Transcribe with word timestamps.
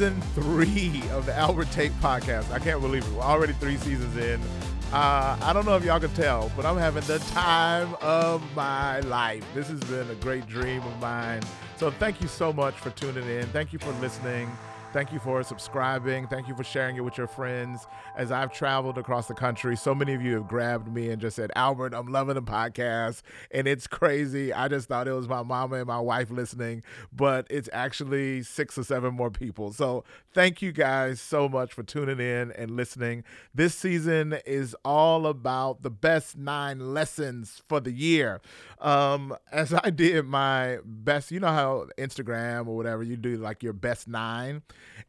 season 0.00 0.18
three 0.34 1.02
of 1.12 1.26
the 1.26 1.36
Albert 1.36 1.70
Tate 1.72 1.92
podcast. 2.00 2.50
I 2.50 2.58
can't 2.58 2.80
believe 2.80 3.04
it. 3.04 3.12
We're 3.12 3.20
already 3.20 3.52
three 3.52 3.76
seasons 3.76 4.16
in. 4.16 4.40
Uh, 4.94 5.36
I 5.42 5.52
don't 5.52 5.66
know 5.66 5.76
if 5.76 5.84
y'all 5.84 6.00
can 6.00 6.08
tell, 6.14 6.50
but 6.56 6.64
I'm 6.64 6.78
having 6.78 7.04
the 7.04 7.18
time 7.18 7.94
of 8.00 8.42
my 8.56 9.00
life. 9.00 9.44
This 9.52 9.68
has 9.68 9.80
been 9.80 10.08
a 10.08 10.14
great 10.14 10.46
dream 10.46 10.82
of 10.84 11.00
mine. 11.00 11.42
So 11.76 11.90
thank 11.90 12.22
you 12.22 12.28
so 12.28 12.50
much 12.50 12.76
for 12.76 12.88
tuning 12.92 13.28
in. 13.28 13.46
Thank 13.48 13.74
you 13.74 13.78
for 13.78 13.92
listening. 14.00 14.50
Thank 14.92 15.12
you 15.12 15.20
for 15.20 15.40
subscribing. 15.44 16.26
Thank 16.26 16.48
you 16.48 16.56
for 16.56 16.64
sharing 16.64 16.96
it 16.96 17.04
with 17.04 17.16
your 17.16 17.28
friends. 17.28 17.86
As 18.16 18.32
I've 18.32 18.52
traveled 18.52 18.98
across 18.98 19.28
the 19.28 19.34
country, 19.34 19.76
so 19.76 19.94
many 19.94 20.14
of 20.14 20.22
you 20.22 20.34
have 20.34 20.48
grabbed 20.48 20.92
me 20.92 21.10
and 21.10 21.20
just 21.20 21.36
said, 21.36 21.52
Albert, 21.54 21.94
I'm 21.94 22.08
loving 22.08 22.34
the 22.34 22.42
podcast. 22.42 23.22
And 23.52 23.68
it's 23.68 23.86
crazy. 23.86 24.52
I 24.52 24.66
just 24.66 24.88
thought 24.88 25.06
it 25.06 25.12
was 25.12 25.28
my 25.28 25.44
mama 25.44 25.76
and 25.76 25.86
my 25.86 26.00
wife 26.00 26.32
listening, 26.32 26.82
but 27.12 27.46
it's 27.50 27.68
actually 27.72 28.42
six 28.42 28.76
or 28.76 28.82
seven 28.82 29.14
more 29.14 29.30
people. 29.30 29.72
So 29.72 30.02
thank 30.34 30.60
you 30.60 30.72
guys 30.72 31.20
so 31.20 31.48
much 31.48 31.72
for 31.72 31.84
tuning 31.84 32.18
in 32.18 32.50
and 32.50 32.72
listening. 32.72 33.22
This 33.54 33.76
season 33.76 34.38
is 34.44 34.74
all 34.84 35.28
about 35.28 35.84
the 35.84 35.90
best 35.90 36.36
nine 36.36 36.92
lessons 36.92 37.62
for 37.68 37.78
the 37.78 37.92
year. 37.92 38.40
Um, 38.80 39.36
as 39.52 39.74
I 39.74 39.90
did 39.90 40.24
my 40.24 40.78
best, 40.84 41.30
you 41.30 41.38
know 41.38 41.48
how 41.48 41.86
Instagram 41.98 42.66
or 42.66 42.76
whatever, 42.76 43.02
you 43.02 43.16
do 43.16 43.36
like 43.36 43.62
your 43.62 43.74
best 43.74 44.08
nine 44.08 44.62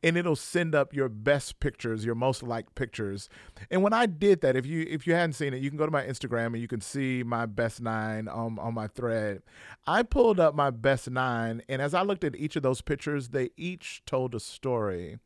and 0.03 0.17
it'll 0.17 0.35
send 0.35 0.75
up 0.75 0.94
your 0.94 1.07
best 1.07 1.59
pictures, 1.61 2.03
your 2.03 2.16
most 2.16 2.44
liked 2.44 2.75
pictures. 2.75 3.30
And 3.70 3.81
when 3.81 3.94
I 3.94 4.07
did 4.07 4.41
that, 4.41 4.57
if 4.57 4.66
you 4.66 4.85
if 4.89 5.07
you 5.07 5.13
hadn't 5.13 5.34
seen 5.34 5.53
it, 5.53 5.61
you 5.61 5.70
can 5.70 5.77
go 5.77 5.85
to 5.85 5.91
my 5.91 6.03
Instagram 6.03 6.47
and 6.47 6.59
you 6.59 6.67
can 6.67 6.81
see 6.81 7.23
my 7.23 7.45
best 7.45 7.81
nine 7.81 8.27
on, 8.27 8.59
on 8.59 8.73
my 8.73 8.88
thread. 8.88 9.41
I 9.88 10.03
pulled 10.03 10.39
up 10.39 10.53
my 10.53 10.69
best 10.69 11.09
nine, 11.09 11.61
and 11.69 11.81
as 11.81 11.94
I 11.94 12.02
looked 12.02 12.23
at 12.23 12.35
each 12.35 12.56
of 12.56 12.63
those 12.63 12.81
pictures, 12.81 13.30
they 13.30 13.52
each 13.56 14.03
told 14.06 14.35
a 14.35 14.39
story 14.39 15.19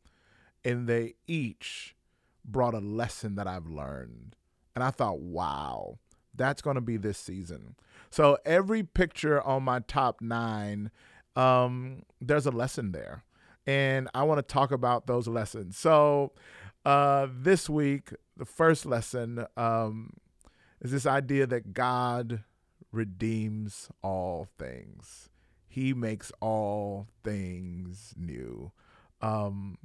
and 0.64 0.88
they 0.88 1.14
each 1.26 1.96
brought 2.44 2.74
a 2.74 2.78
lesson 2.80 3.34
that 3.36 3.46
I've 3.46 3.66
learned. 3.66 4.36
And 4.74 4.84
I 4.84 4.90
thought, 4.90 5.20
wow, 5.20 5.98
that's 6.36 6.62
going 6.62 6.76
to 6.76 6.80
be 6.80 6.96
this 6.96 7.18
season. 7.18 7.76
So 8.10 8.38
every 8.44 8.82
picture 8.82 9.40
on 9.42 9.62
my 9.62 9.80
top 9.80 10.20
nine, 10.20 10.90
um, 11.34 12.02
there's 12.20 12.46
a 12.46 12.50
lesson 12.50 12.92
there 12.92 13.24
and 13.66 14.08
I 14.14 14.22
want 14.22 14.38
to 14.38 14.42
talk 14.42 14.70
about 14.70 15.06
those 15.06 15.26
lessons. 15.26 15.76
So, 15.76 16.32
uh, 16.84 17.26
this 17.32 17.68
week, 17.68 18.10
the 18.36 18.44
first 18.44 18.86
lesson 18.86 19.44
um, 19.56 20.12
is 20.80 20.92
this 20.92 21.06
idea 21.06 21.46
that 21.48 21.72
God 21.72 22.44
redeems 22.92 23.88
all 24.02 24.46
things, 24.56 25.28
He 25.66 25.92
makes 25.92 26.30
all 26.40 27.08
things 27.24 28.14
new, 28.16 28.70
um, 29.20 29.78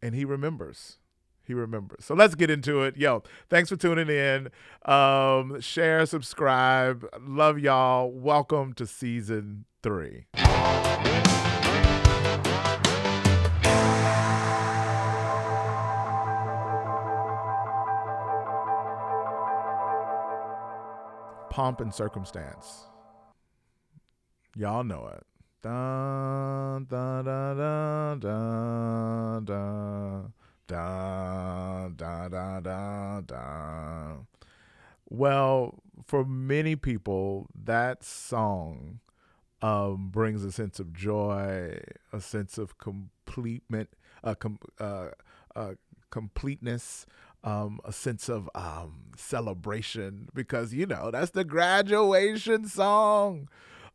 and 0.00 0.14
He 0.14 0.24
remembers. 0.24 0.98
He 1.46 1.54
remembers. 1.54 2.04
So 2.04 2.14
let's 2.14 2.34
get 2.34 2.50
into 2.50 2.82
it. 2.82 2.96
Yo, 2.96 3.22
thanks 3.48 3.70
for 3.70 3.76
tuning 3.76 4.08
in. 4.08 4.48
Um, 4.84 5.60
share, 5.60 6.04
subscribe. 6.06 7.06
Love 7.20 7.58
y'all. 7.58 8.10
Welcome 8.10 8.72
to 8.74 8.86
season 8.86 9.64
three. 9.82 10.26
pomp 21.56 21.80
and 21.80 21.94
circumstance. 21.94 22.84
Y'all 24.54 24.84
know 24.84 25.06
it. 25.06 25.24
Da, 25.62 26.78
da, 26.80 27.22
da, 27.22 27.54
da, 27.54 28.14
da, 28.16 29.40
da, 29.40 30.22
da, 30.66 31.88
da, 31.88 32.28
da, 32.28 32.60
da, 32.60 33.20
da. 33.20 34.16
Well, 35.08 35.82
for 36.04 36.24
many 36.24 36.76
people, 36.76 37.48
that 37.54 38.02
song 38.02 39.00
um, 39.62 40.08
brings 40.10 40.44
a 40.44 40.52
sense 40.52 40.80
of 40.80 40.92
joy, 40.92 41.78
a 42.12 42.20
sense 42.20 42.58
of 42.58 42.78
completement, 42.78 43.90
uh, 44.24 44.34
com- 44.34 44.58
uh, 44.80 45.08
uh, 45.54 45.74
completeness, 46.10 47.06
um, 47.44 47.80
a 47.84 47.92
sense 47.92 48.28
of 48.28 48.50
um, 48.54 49.12
celebration 49.16 50.28
because 50.34 50.74
you 50.74 50.86
know 50.86 51.10
that's 51.10 51.30
the 51.30 51.44
graduation 51.44 52.66
song. 52.66 53.48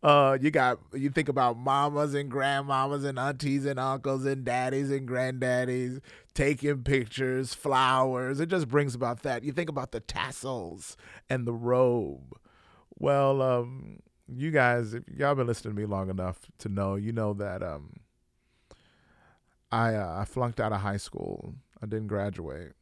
Uh, 0.04 0.38
you 0.42 0.50
got 0.50 0.80
you 0.94 1.10
think 1.10 1.30
about 1.30 1.58
mamas 1.58 2.16
and 2.16 2.32
grandmamas 2.32 3.06
and 3.06 3.20
aunties 3.20 3.66
and 3.66 3.80
uncles 3.80 4.26
and 4.26 4.44
daddies 4.44 4.90
and 4.90 5.08
granddaddies 5.08 6.02
taking 6.34 6.84
pictures, 6.84 7.54
flowers. 7.54 8.40
It 8.40 8.50
just 8.50 8.68
brings 8.68 8.96
about 8.96 9.22
that. 9.24 9.44
You 9.44 9.52
think 9.52 9.70
about 9.70 9.92
the 9.92 10.00
tassels 10.00 10.98
and 11.30 11.46
the 11.46 11.54
robe. 11.54 12.36
Well, 12.98 13.42
um, 13.42 14.00
you 14.28 14.50
guys, 14.50 14.96
if 14.96 15.04
y'all 15.08 15.36
been 15.36 15.48
listening 15.48 15.76
to 15.76 15.80
me 15.80 15.86
long 15.86 16.10
enough 16.10 16.40
to 16.60 16.70
know, 16.70 16.96
you 16.96 17.12
know 17.12 17.34
that 17.34 17.62
um, 17.62 17.94
I 19.72 19.94
uh, 19.94 20.18
I 20.20 20.26
flunked 20.26 20.60
out 20.60 20.74
of 20.74 20.82
high 20.82 20.98
school. 20.98 21.54
I 21.82 21.86
didn't 21.86 22.08
graduate 22.08 22.74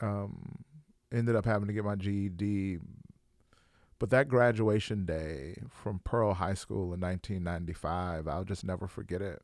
um, 0.00 0.64
ended 1.12 1.36
up 1.36 1.44
having 1.44 1.68
to 1.68 1.72
get 1.72 1.84
my 1.84 1.94
GED. 1.94 2.78
But 3.98 4.10
that 4.10 4.28
graduation 4.28 5.04
day 5.04 5.60
from 5.68 6.00
Pearl 6.04 6.34
High 6.34 6.54
School 6.54 6.94
in 6.94 7.00
1995, 7.00 8.28
I'll 8.28 8.44
just 8.44 8.64
never 8.64 8.86
forget 8.86 9.20
it. 9.20 9.42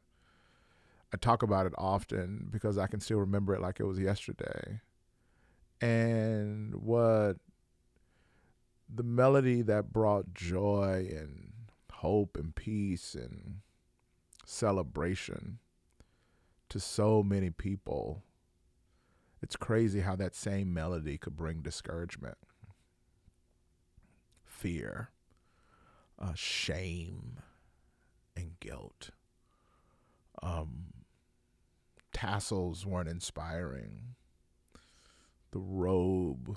I 1.13 1.17
talk 1.17 1.43
about 1.43 1.67
it 1.67 1.73
often 1.77 2.49
because 2.51 2.79
I 2.79 2.87
can 2.87 3.01
still 3.01 3.19
remember 3.19 3.55
it 3.55 3.61
like 3.61 3.81
it 3.81 3.85
was 3.85 3.99
yesterday. 3.99 4.81
And 5.81 6.75
what 6.75 7.37
the 8.93 9.03
melody 9.03 9.63
that 9.63 9.93
brought 9.93 10.35
joy 10.35 11.09
and 11.11 11.53
hope 11.91 12.37
and 12.37 12.55
peace 12.55 13.15
and 13.15 13.61
celebration 14.45 15.59
to 16.69 16.79
so 16.79 17.23
many 17.23 17.51
people 17.51 18.23
it's 19.45 19.57
crazy 19.57 20.01
how 20.01 20.17
that 20.17 20.35
same 20.35 20.73
melody 20.73 21.19
could 21.19 21.37
bring 21.37 21.61
discouragement, 21.61 22.39
fear, 24.65 25.11
uh, 26.19 26.33
shame, 26.35 27.39
and 28.35 28.59
guilt. 28.61 29.11
Um, 30.43 30.87
tassels 32.15 32.87
weren't 32.87 33.11
inspiring. 33.11 34.15
The 35.51 35.59
robe 35.59 36.57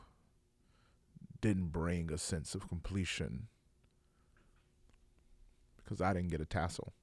didn't 1.41 1.73
bring 1.73 2.09
a 2.09 2.17
sense 2.17 2.55
of 2.55 2.69
completion 2.69 3.49
because 5.75 5.99
I 5.99 6.13
didn't 6.13 6.31
get 6.31 6.39
a 6.39 6.45
tassel. 6.45 6.93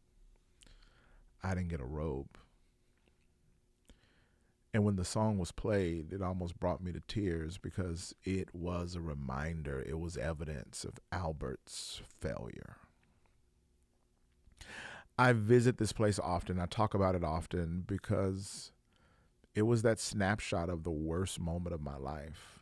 I 1.42 1.50
didn't 1.54 1.69
get 1.69 1.82
a 1.82 1.84
robe. 1.84 2.38
And 4.74 4.84
when 4.84 4.96
the 4.96 5.04
song 5.04 5.38
was 5.38 5.52
played, 5.52 6.12
it 6.12 6.20
almost 6.20 6.58
brought 6.58 6.82
me 6.82 6.90
to 6.90 7.00
tears 7.06 7.58
because 7.58 8.12
it 8.24 8.52
was 8.52 8.96
a 8.96 9.00
reminder, 9.00 9.80
it 9.80 10.00
was 10.00 10.16
evidence 10.16 10.82
of 10.82 10.98
Albert's 11.12 12.02
failure. 12.20 12.74
I 15.16 15.32
visit 15.32 15.78
this 15.78 15.92
place 15.92 16.18
often, 16.18 16.58
I 16.58 16.66
talk 16.66 16.92
about 16.92 17.14
it 17.14 17.22
often 17.22 17.84
because 17.86 18.72
it 19.54 19.62
was 19.62 19.82
that 19.82 20.00
snapshot 20.00 20.68
of 20.68 20.82
the 20.82 20.91
worst 20.91 21.38
moment 21.38 21.72
of 21.72 21.80
my 21.80 21.96
life 21.96 22.58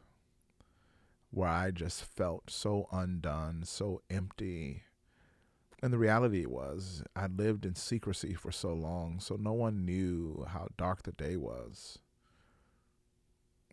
where 1.31 1.49
I 1.49 1.71
just 1.71 2.05
felt 2.05 2.51
so 2.51 2.89
undone, 2.93 3.63
so 3.65 4.03
empty. 4.11 4.83
And 5.83 5.93
the 5.93 5.99
reality 5.99 6.47
was, 6.47 7.03
I 7.17 7.27
lived 7.27 7.67
in 7.67 7.75
secrecy 7.75 8.35
for 8.35 8.53
so 8.53 8.73
long, 8.73 9.19
so 9.19 9.35
no 9.35 9.53
one 9.53 9.85
knew 9.85 10.47
how 10.49 10.69
dark 10.79 11.03
the 11.03 11.11
day 11.11 11.37
was. 11.37 11.99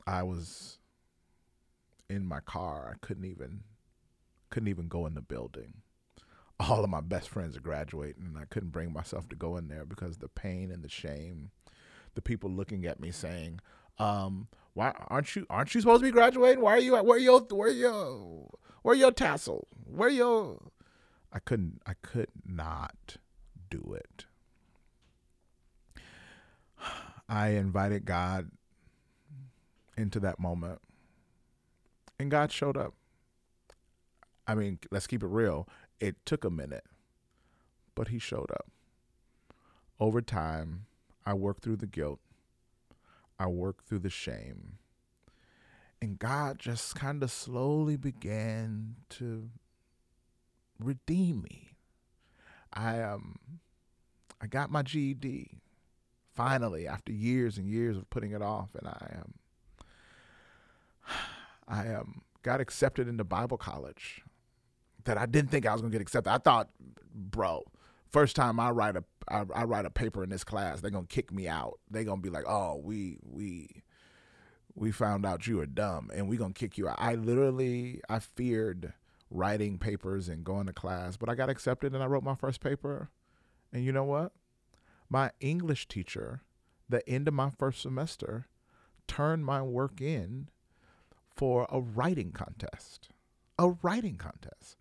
I 0.08 0.24
was 0.24 0.80
in 2.10 2.26
my 2.26 2.40
car. 2.40 2.92
I 2.92 3.06
couldn't 3.06 3.26
even 3.26 3.62
couldn't 4.50 4.70
even 4.70 4.88
go 4.88 5.06
in 5.06 5.14
the 5.14 5.22
building. 5.22 5.74
All 6.60 6.84
of 6.84 6.90
my 6.90 7.02
best 7.02 7.30
friends 7.30 7.56
are 7.56 7.62
graduating 7.62 8.24
and 8.26 8.38
I 8.38 8.46
couldn't 8.46 8.72
bring 8.72 8.92
myself 8.92 9.30
to 9.30 9.36
go 9.36 9.56
in 9.58 9.68
there 9.68 9.86
because 9.86 10.18
the 10.18 10.28
pain 10.28 10.72
and 10.72 10.84
the 10.84 10.90
shame, 10.90 11.52
the 12.16 12.22
people 12.24 12.50
looking 12.50 12.88
at 12.88 13.00
me 13.00 13.12
saying, 13.12 13.60
um, 14.00 14.48
why 14.74 14.94
aren't 15.10 15.36
you 15.36 15.46
aren't 15.50 15.76
you 15.76 15.82
supposed 15.82 16.02
to 16.02 16.08
be 16.08 16.12
graduating? 16.12 16.64
Why 16.64 16.74
are 16.74 16.80
you 16.80 16.96
at 16.96 17.06
where 17.06 17.20
your 17.20 17.42
where 17.42 17.70
your 17.70 18.50
where 18.82 18.96
your 18.96 19.12
tassel? 19.12 19.68
Where 19.86 20.10
your 20.10 20.58
I 21.32 21.40
couldn't 21.40 21.82
I 21.86 21.94
could 22.02 22.30
not 22.46 23.18
do 23.70 23.96
it. 23.96 24.26
I 27.30 27.50
invited 27.50 28.06
God 28.06 28.50
into 29.96 30.20
that 30.22 30.40
moment. 30.40 30.80
And 32.18 32.32
God 32.32 32.52
showed 32.52 32.76
up. 32.76 32.94
I 34.48 34.56
mean, 34.56 34.80
let's 34.92 35.08
keep 35.08 35.22
it 35.22 35.28
real. 35.28 35.68
It 36.00 36.16
took 36.26 36.44
a 36.44 36.50
minute, 36.50 36.86
but 37.94 38.08
He 38.08 38.18
showed 38.18 38.50
up. 38.52 38.68
Over 40.00 40.22
time, 40.22 40.86
I 41.26 41.34
worked 41.34 41.64
through 41.64 41.76
the 41.78 41.88
guilt. 41.88 42.20
I 43.38 43.48
worked 43.48 43.88
through 43.88 44.00
the 44.00 44.10
shame. 44.10 44.80
And 46.02 46.18
God 46.18 46.58
just 46.60 46.96
kind 46.96 47.22
of 47.22 47.30
slowly 47.30 47.98
began 47.98 48.96
to 49.10 49.50
redeem 50.80 51.42
me. 51.42 51.72
I 52.74 53.02
um 53.02 53.40
I 54.42 54.48
got 54.48 54.72
my 54.72 54.82
GED 54.84 55.60
finally 56.34 56.88
after 56.88 57.12
years 57.12 57.58
and 57.58 57.68
years 57.68 57.98
of 57.98 58.10
putting 58.10 58.32
it 58.32 58.42
off 58.42 58.70
and 58.76 58.88
I 58.88 59.16
um 59.16 59.34
I 61.68 61.94
um 61.94 62.22
got 62.44 62.62
accepted 62.62 63.08
into 63.08 63.24
Bible 63.24 63.58
college 63.58 64.24
that 65.06 65.18
I 65.18 65.26
didn't 65.26 65.52
think 65.52 65.66
I 65.66 65.74
was 65.74 65.82
going 65.82 65.92
to 65.92 65.96
get 65.98 66.02
accepted. 66.02 66.32
I 66.32 66.38
thought, 66.38 66.70
bro, 67.14 67.64
first 68.12 68.36
time 68.36 68.60
I 68.60 68.70
write 68.72 68.96
a 68.96 69.04
I, 69.30 69.46
I 69.54 69.64
write 69.66 69.86
a 69.86 69.92
paper 69.92 70.24
in 70.24 70.30
this 70.30 70.44
class, 70.44 70.82
they're 70.82 70.92
going 70.92 71.06
to 71.06 71.14
kick 71.14 71.32
me 71.32 71.48
out. 71.48 71.80
They're 71.90 72.04
going 72.04 72.18
to 72.18 72.24
be 72.24 72.30
like, 72.30 72.46
"Oh, 72.48 72.82
we 72.84 73.18
we 73.24 73.84
we 74.76 74.92
found 74.92 75.26
out 75.26 75.46
you 75.48 75.58
were 75.58 75.66
dumb 75.66 76.10
and 76.14 76.28
we're 76.28 76.40
going 76.40 76.54
to 76.54 76.60
kick 76.60 76.78
you 76.78 76.88
out." 76.88 76.98
I 77.00 77.16
literally 77.16 78.02
I 78.10 78.20
feared 78.20 78.94
writing 79.30 79.78
papers 79.78 80.28
and 80.28 80.44
going 80.44 80.68
to 80.68 80.74
class, 80.74 81.18
but 81.18 81.30
I 81.30 81.36
got 81.36 81.50
accepted 81.50 81.94
and 81.94 82.04
I 82.04 82.08
wrote 82.08 82.24
my 82.24 82.36
first 82.36 82.62
paper. 82.62 83.10
And 83.72 83.84
you 83.84 83.92
know 83.92 84.04
what? 84.04 84.32
My 85.10 85.32
English 85.40 85.88
teacher, 85.88 86.42
the 86.88 87.08
end 87.08 87.28
of 87.28 87.34
my 87.34 87.50
first 87.50 87.82
semester, 87.82 88.48
turned 89.08 89.46
my 89.46 89.62
work 89.62 90.02
in 90.02 90.50
for 91.36 91.68
a 91.70 91.80
writing 91.80 92.32
contest. 92.32 93.10
A 93.58 93.70
writing 93.82 94.16
contest. 94.16 94.78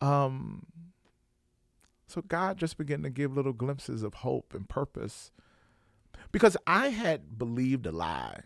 Um, 0.00 0.66
so 2.06 2.22
God 2.22 2.58
just 2.58 2.78
began 2.78 3.02
to 3.02 3.10
give 3.10 3.34
little 3.34 3.52
glimpses 3.52 4.02
of 4.02 4.14
hope 4.14 4.54
and 4.54 4.68
purpose 4.68 5.32
because 6.30 6.56
I 6.66 6.88
had 6.88 7.38
believed 7.38 7.86
a 7.86 7.92
lie. 7.92 8.40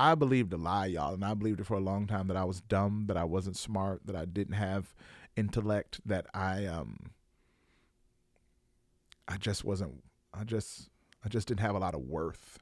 I 0.00 0.14
believed 0.14 0.50
a 0.54 0.56
lie, 0.56 0.86
y'all, 0.86 1.12
and 1.12 1.22
I 1.22 1.34
believed 1.34 1.60
it 1.60 1.66
for 1.66 1.74
a 1.76 1.80
long 1.80 2.06
time 2.06 2.28
that 2.28 2.36
I 2.36 2.44
was 2.44 2.62
dumb, 2.62 3.04
that 3.08 3.18
I 3.18 3.24
wasn't 3.24 3.56
smart, 3.56 4.00
that 4.06 4.16
I 4.16 4.24
didn't 4.24 4.54
have 4.54 4.94
intellect, 5.36 6.00
that 6.06 6.26
I 6.32 6.64
um 6.64 7.10
I 9.28 9.36
just 9.36 9.62
wasn't 9.62 10.02
I 10.32 10.44
just 10.44 10.88
I 11.22 11.28
just 11.28 11.48
didn't 11.48 11.60
have 11.60 11.74
a 11.74 11.78
lot 11.78 11.94
of 11.94 12.00
worth. 12.00 12.58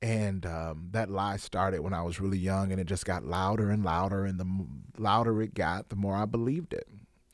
And 0.00 0.46
um, 0.46 0.88
that 0.92 1.10
lie 1.10 1.36
started 1.38 1.80
when 1.80 1.92
I 1.92 2.02
was 2.02 2.20
really 2.20 2.38
young, 2.38 2.70
and 2.70 2.80
it 2.80 2.86
just 2.86 3.04
got 3.04 3.24
louder 3.24 3.70
and 3.70 3.84
louder. 3.84 4.24
And 4.24 4.38
the 4.38 4.66
louder 5.00 5.42
it 5.42 5.54
got, 5.54 5.88
the 5.88 5.96
more 5.96 6.16
I 6.16 6.24
believed 6.24 6.72
it. 6.72 6.88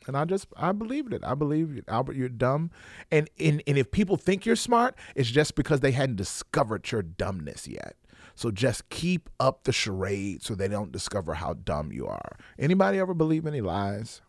And 0.07 0.17
I 0.17 0.25
just 0.25 0.49
I 0.57 0.73
believed 0.73 1.13
it. 1.13 1.23
I 1.25 1.35
believe 1.35 1.83
Albert, 1.89 2.17
you're 2.17 2.31
dumb. 2.31 2.71
And, 3.11 3.29
and 3.39 3.63
and 3.67 3.77
if 3.77 3.91
people 3.91 4.17
think 4.17 4.47
you're 4.47 4.57
smart, 4.57 4.97
it's 5.15 5.31
just 5.31 5.55
because 5.55 5.81
they 5.81 5.93
hadn't 5.93 6.17
discovered 6.17 6.91
your 6.91 7.03
dumbness 7.03 7.69
yet. 7.69 7.97
So 8.39 8.53
just 8.53 8.89
keep 8.89 9.29
up 9.41 9.65
the 9.65 9.73
charade 9.73 10.45
so 10.45 10.55
they 10.55 10.69
don't 10.69 10.93
discover 10.93 11.35
how 11.35 11.55
dumb 11.55 11.91
you 11.91 12.07
are. 12.07 12.37
Anybody 12.57 13.01
ever 13.01 13.13
believe 13.13 13.49
any 13.49 13.61
lies? 13.61 14.21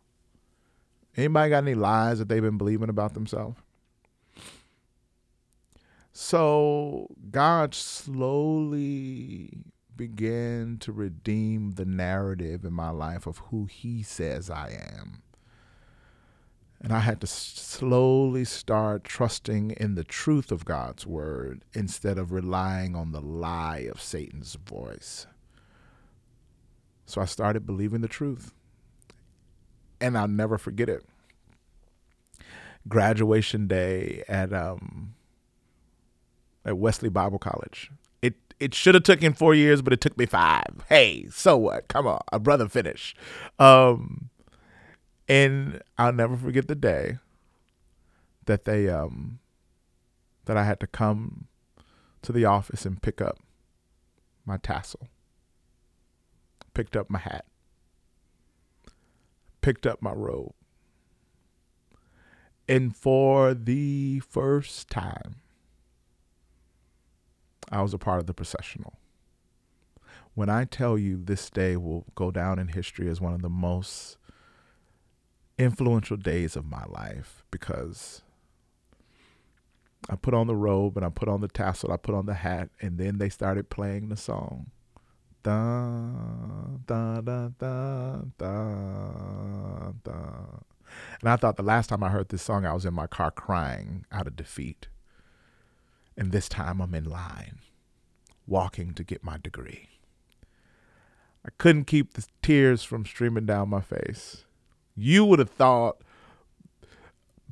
Anybody 1.16 1.52
got 1.52 1.58
any 1.60 1.76
lies 1.76 2.18
that 2.18 2.28
they've 2.28 2.42
been 2.42 2.58
believing 2.58 2.90
about 2.90 3.14
themselves? 3.14 3.60
So 6.12 7.10
God 7.30 7.76
slowly 7.76 9.60
began 9.96 10.78
to 10.80 10.92
redeem 10.92 11.74
the 11.74 11.86
narrative 11.86 12.66
in 12.66 12.74
my 12.74 12.90
life 12.90 13.28
of 13.28 13.38
who 13.52 13.66
He 13.66 14.02
says 14.02 14.50
I 14.50 14.72
am. 14.72 15.22
And 16.82 16.94
I 16.94 17.00
had 17.00 17.20
to 17.22 17.28
slowly 17.28 18.46
start 18.46 19.04
trusting 19.04 19.72
in 19.72 19.96
the 19.96 20.04
truth 20.04 20.52
of 20.52 20.64
God's 20.64 21.06
word 21.06 21.66
instead 21.74 22.18
of 22.18 22.32
relying 22.32 22.96
on 22.96 23.12
the 23.12 23.20
lie 23.20 23.88
of 23.92 24.02
Satan's 24.02 24.56
voice. 24.56 25.28
So 27.06 27.22
I 27.22 27.26
started 27.26 27.66
believing 27.66 28.02
the 28.02 28.08
truth. 28.08 28.54
And 30.00 30.18
I'll 30.18 30.30
never 30.30 30.58
forget 30.58 30.88
it. 30.88 31.04
Graduation 32.88 33.68
day 33.68 34.24
at 34.30 34.54
um, 34.54 35.16
at 36.64 36.78
Wesley 36.78 37.10
Bible 37.10 37.40
College. 37.40 37.92
It 38.22 38.36
it 38.60 38.74
should 38.74 38.96
have 38.96 39.04
taken 39.04 39.34
four 39.34 39.54
years, 39.54 39.82
but 39.82 39.92
it 39.92 40.00
took 40.00 40.18
me 40.18 40.26
five. 40.26 40.86
Hey, 40.88 41.28
so 41.30 41.58
what? 41.58 41.90
Come 41.90 42.08
on, 42.08 42.22
a 42.32 42.40
brother 42.40 42.70
finish. 42.70 43.16
Um, 43.60 44.30
and 45.30 45.82
I'll 45.98 46.12
never 46.12 46.36
forget 46.36 46.68
the 46.68 46.76
day 46.76 47.20
that 48.46 48.66
they 48.66 48.90
um 48.90 49.40
that 50.46 50.58
I 50.58 50.64
had 50.64 50.80
to 50.80 50.88
come 50.88 51.48
to 52.24 52.32
the 52.32 52.44
office 52.44 52.86
and 52.86 53.02
pick 53.02 53.22
up 53.22 53.38
my 54.44 54.58
tassel, 54.58 55.08
picked 56.74 56.98
up 56.98 57.10
my 57.10 57.20
hat, 57.20 57.46
picked 59.62 59.86
up 59.86 60.02
my 60.02 60.12
robe. 60.12 60.54
And 62.68 62.96
for 62.96 63.54
the 63.54 64.20
first 64.22 64.90
time, 64.90 65.36
I 67.72 67.84
was 67.84 67.94
a 67.94 68.00
part 68.00 68.20
of 68.20 68.26
the 68.26 68.34
processional. 68.34 68.94
When 70.34 70.50
I 70.50 70.66
tell 70.66 70.98
you 70.98 71.20
this 71.24 71.50
day 71.50 71.78
will 71.78 72.06
go 72.16 72.32
down 72.32 72.58
in 72.58 72.70
history 72.70 73.10
as 73.10 73.22
one 73.22 73.34
of 73.34 73.42
the 73.42 73.50
most 73.50 74.18
influential 75.60 76.18
days 76.18 76.56
of 76.56 76.66
my 76.66 76.86
life 76.86 77.44
because 77.52 78.22
I 80.10 80.16
put 80.16 80.34
on 80.34 80.48
the 80.48 80.56
robe 80.56 80.96
and 80.96 81.06
I 81.06 81.10
put 81.10 81.28
on 81.28 81.42
the 81.42 81.50
tassel, 81.50 81.92
I 81.92 81.98
put 81.98 82.16
on 82.16 82.26
the 82.26 82.34
hat, 82.34 82.70
and 82.82 82.98
then 82.98 83.18
they 83.18 83.30
started 83.30 83.70
playing 83.70 84.10
the 84.10 84.18
song. 84.18 84.72
Da, 85.44 86.12
da, 86.86 87.22
da, 87.22 87.50
da, 87.58 88.22
da. 88.38 89.00
And 91.22 91.30
I 91.30 91.36
thought 91.36 91.58
the 91.58 91.64
last 91.64 91.88
time 91.88 92.04
I 92.04 92.10
heard 92.10 92.30
this 92.30 92.42
song, 92.42 92.66
I 92.66 92.74
was 92.74 92.86
in 92.86 92.94
my 92.94 93.08
car 93.08 93.32
crying 93.32 94.06
out 94.12 94.28
of 94.28 94.36
defeat. 94.36 94.88
And 96.18 96.32
this 96.32 96.50
time 96.50 96.82
I'm 96.82 96.96
in 96.96 97.06
line, 97.06 97.60
walking 98.48 98.94
to 98.94 99.04
get 99.04 99.24
my 99.24 99.38
degree. 99.38 99.90
I 101.46 101.50
couldn't 101.58 101.86
keep 101.86 102.14
the 102.14 102.26
tears 102.42 102.84
from 102.84 103.06
streaming 103.06 103.46
down 103.46 103.70
my 103.70 103.82
face. 103.82 104.46
You 105.00 105.26
would 105.26 105.40
have 105.40 105.50
thought 105.50 106.02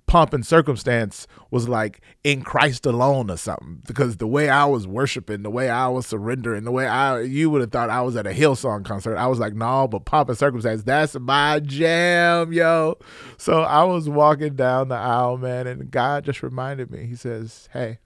pomp 0.07 0.33
and 0.33 0.45
circumstance 0.45 1.27
was 1.51 1.67
like 1.67 1.99
in 2.23 2.41
Christ 2.41 2.85
alone 2.85 3.29
or 3.29 3.35
something 3.35 3.81
because 3.85 4.17
the 4.17 4.27
way 4.27 4.49
I 4.49 4.63
was 4.65 4.87
worshiping, 4.87 5.43
the 5.43 5.49
way 5.49 5.69
I 5.69 5.89
was 5.89 6.07
surrendering, 6.07 6.63
the 6.63 6.71
way 6.71 6.87
I 6.87 7.21
you 7.21 7.49
would 7.49 7.61
have 7.61 7.71
thought 7.71 7.89
I 7.89 8.01
was 8.01 8.15
at 8.15 8.25
a 8.25 8.31
Hillsong 8.31 8.85
concert. 8.85 9.17
I 9.17 9.27
was 9.27 9.37
like, 9.37 9.53
no, 9.53 9.87
but 9.87 10.05
pomp 10.05 10.29
and 10.29 10.37
circumstance, 10.37 10.83
that's 10.83 11.19
my 11.19 11.59
jam, 11.59 12.53
yo. 12.53 12.97
So 13.37 13.61
I 13.61 13.83
was 13.83 14.07
walking 14.07 14.55
down 14.55 14.87
the 14.87 14.95
aisle, 14.95 15.37
man, 15.37 15.67
and 15.67 15.91
God 15.91 16.23
just 16.23 16.41
reminded 16.41 16.89
me. 16.89 17.05
He 17.05 17.15
says, 17.15 17.67
"Hey, 17.73 17.99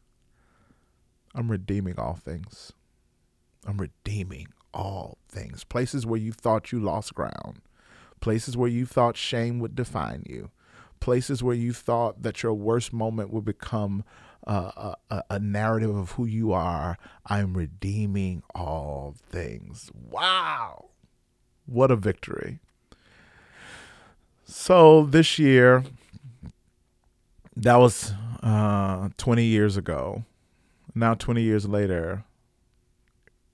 I'm 1.35 1.51
redeeming 1.51 1.99
all 1.99 2.15
things. 2.15 2.73
I'm 3.65 3.77
redeeming 3.77 4.47
all 4.73 5.19
things. 5.29 5.63
Places 5.63 6.05
where 6.05 6.19
you 6.19 6.31
thought 6.31 6.71
you 6.71 6.79
lost 6.79 7.13
ground, 7.13 7.61
places 8.21 8.55
where 8.55 8.69
you 8.69 8.85
thought 8.85 9.17
shame 9.17 9.59
would 9.59 9.75
define 9.75 10.23
you, 10.25 10.51
places 10.99 11.43
where 11.43 11.55
you 11.55 11.73
thought 11.73 12.21
that 12.23 12.43
your 12.43 12.53
worst 12.53 12.93
moment 12.93 13.31
would 13.31 13.43
become 13.43 14.03
uh, 14.47 14.95
a, 15.09 15.23
a 15.29 15.39
narrative 15.39 15.95
of 15.95 16.11
who 16.11 16.25
you 16.25 16.53
are. 16.53 16.97
I'm 17.25 17.55
redeeming 17.55 18.43
all 18.55 19.15
things. 19.29 19.91
Wow. 19.93 20.85
What 21.65 21.91
a 21.91 21.95
victory. 21.95 22.59
So 24.45 25.05
this 25.05 25.37
year, 25.37 25.83
that 27.55 27.75
was 27.75 28.13
uh, 28.43 29.09
20 29.17 29.43
years 29.43 29.77
ago 29.77 30.23
now 30.95 31.13
20 31.13 31.41
years 31.41 31.67
later 31.67 32.23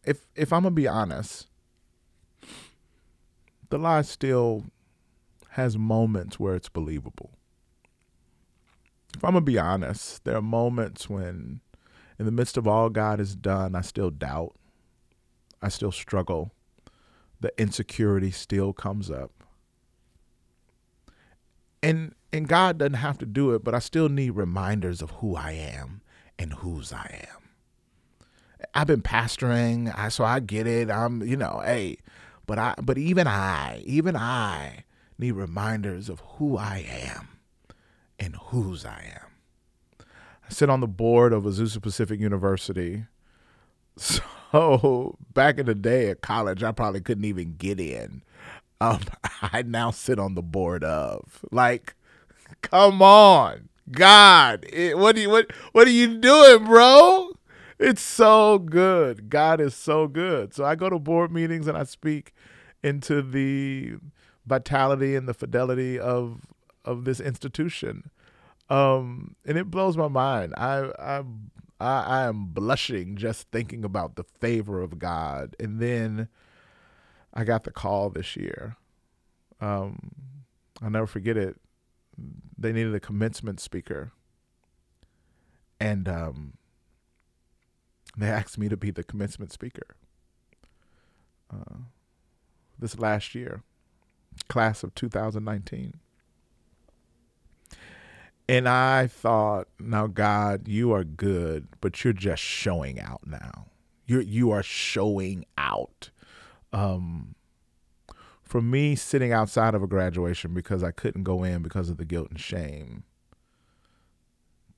if 0.04 0.26
if 0.36 0.52
i'm 0.54 0.64
gonna 0.64 0.72
be 0.72 0.88
honest 0.88 1.48
the 3.70 3.78
lie 3.78 4.02
still 4.02 4.66
has 5.52 5.78
moments 5.78 6.40
where 6.40 6.56
it's 6.56 6.70
believable 6.70 7.32
if 9.16 9.24
i'm 9.24 9.34
gonna 9.34 9.42
be 9.42 9.58
honest 9.58 10.24
there 10.24 10.36
are 10.36 10.42
moments 10.42 11.10
when 11.10 11.62
in 12.20 12.26
the 12.26 12.32
midst 12.32 12.58
of 12.58 12.68
all 12.68 12.90
god 12.90 13.20
has 13.20 13.36
done 13.36 13.76
i 13.76 13.82
still 13.82 14.10
doubt 14.10 14.54
i 15.62 15.70
still 15.70 15.92
struggle 15.92 16.52
the 17.40 17.52
insecurity 17.60 18.32
still 18.32 18.74
comes 18.74 19.10
up 19.10 19.32
and 21.82 22.14
and 22.34 22.48
god 22.48 22.78
doesn't 22.78 22.96
have 22.96 23.18
to 23.18 23.26
do 23.26 23.54
it 23.54 23.64
but 23.64 23.74
i 23.74 23.80
still 23.80 24.10
need 24.10 24.32
reminders 24.32 25.02
of 25.02 25.12
who 25.12 25.36
i 25.36 25.52
am 25.52 26.02
and 26.40 26.54
whose 26.54 26.94
I 26.94 27.26
am. 27.30 27.50
I've 28.74 28.88
been 28.88 29.02
pastoring, 29.02 29.94
I, 29.98 30.10
so 30.10 30.24
I 30.24 30.40
get 30.40 30.68
it. 30.68 30.90
I'm, 30.90 31.22
you 31.22 31.38
know, 31.38 31.62
hey, 31.64 31.98
but 32.48 32.58
I, 32.58 32.74
but 32.82 32.98
even 32.98 33.28
I, 33.28 33.84
even 33.86 34.16
I 34.16 34.86
need 35.20 35.34
reminders 35.34 36.10
of 36.10 36.22
who 36.22 36.58
I 36.58 36.86
am 36.90 37.28
and 38.18 38.36
whose 38.36 38.86
I 38.86 39.14
am. 39.16 40.06
I 40.50 40.50
sit 40.50 40.70
on 40.70 40.80
the 40.80 40.88
board 40.88 41.34
of 41.34 41.44
Azusa 41.44 41.82
Pacific 41.82 42.20
University. 42.20 43.06
So 44.50 45.18
back 45.34 45.58
in 45.60 45.66
the 45.66 45.76
day 45.76 46.10
at 46.10 46.22
college, 46.22 46.64
I 46.64 46.72
probably 46.72 47.02
couldn't 47.02 47.26
even 47.26 47.56
get 47.58 47.82
in. 47.82 48.24
Um, 48.80 49.02
I 49.42 49.64
now 49.64 49.92
sit 49.92 50.20
on 50.20 50.36
the 50.36 50.42
board 50.42 50.86
of. 50.86 51.44
Like, 51.52 51.96
come 52.62 53.02
on, 53.02 53.68
God, 53.92 54.66
it, 54.72 54.98
what 54.98 55.18
are 55.18 55.20
you 55.20 55.30
what 55.30 55.52
what 55.74 55.88
are 55.88 55.92
you 55.92 56.18
doing, 56.18 56.66
bro? 56.66 57.32
It's 57.80 58.02
so 58.02 58.58
good. 58.58 59.30
God 59.30 59.62
is 59.62 59.76
so 59.76 60.08
good. 60.08 60.54
So 60.54 60.66
I 60.66 60.76
go 60.76 60.90
to 60.90 60.98
board 61.00 61.32
meetings 61.32 61.68
and 61.68 61.78
I 61.78 61.84
speak 61.84 62.34
into 62.84 63.22
the 63.22 63.96
vitality 64.46 65.16
and 65.16 65.28
the 65.28 65.34
fidelity 65.34 66.00
of 66.00 66.42
of 66.86 67.04
this 67.04 67.20
institution. 67.20 68.10
Um, 68.70 69.36
and 69.46 69.58
it 69.58 69.70
blows 69.70 69.96
my 69.98 70.08
mind. 70.08 70.54
I 70.58 70.90
I 70.98 71.24
I, 71.80 72.04
I 72.04 72.24
am 72.24 72.48
blushing 72.48 73.16
just 73.16 73.52
thinking 73.52 73.84
about 73.84 74.16
the 74.16 74.24
favor 74.24 74.82
of 74.82 74.98
God. 74.98 75.56
And 75.60 75.80
then 75.80 76.28
I 77.34 77.44
got 77.44 77.64
the 77.64 77.72
call 77.72 78.10
this 78.10 78.36
year. 78.36 78.76
Um, 79.62 80.12
I'll 80.82 80.90
never 80.90 81.08
forget 81.08 81.38
it. 81.38 81.58
They 82.58 82.72
needed 82.72 82.96
a 82.96 83.00
commencement 83.00 83.60
speaker, 83.60 84.12
and 85.80 86.08
um, 86.10 86.54
they 88.18 88.28
asked 88.28 88.58
me 88.58 88.68
to 88.70 88.78
be 88.78 88.92
the 88.92 89.04
commencement 89.04 89.52
speaker. 89.52 89.96
Uh, 91.54 91.78
this 92.80 92.98
last 93.00 93.36
year, 93.36 93.62
class 94.50 94.84
of 94.84 94.94
2019. 94.96 95.94
And 98.50 98.68
I 98.68 99.08
thought, 99.08 99.68
now 99.80 100.08
God, 100.08 100.68
you 100.68 100.94
are 100.94 101.04
good, 101.04 101.68
but 101.82 102.04
you're 102.04 102.14
just 102.14 102.42
showing 102.42 103.00
out 103.00 103.22
now. 103.26 103.68
You 104.06 104.22
you 104.22 104.52
are 104.52 104.64
showing 104.64 105.46
out. 105.58 106.12
Um, 106.72 107.36
for 108.42 108.62
me, 108.62 108.96
sitting 108.96 109.34
outside 109.34 109.76
of 109.76 109.84
a 109.84 109.88
graduation 109.88 110.54
because 110.54 110.82
I 110.82 110.92
couldn't 110.92 111.24
go 111.24 111.44
in 111.44 111.62
because 111.62 111.90
of 111.90 111.98
the 111.98 112.06
guilt 112.06 112.30
and 112.30 112.40
shame, 112.40 113.04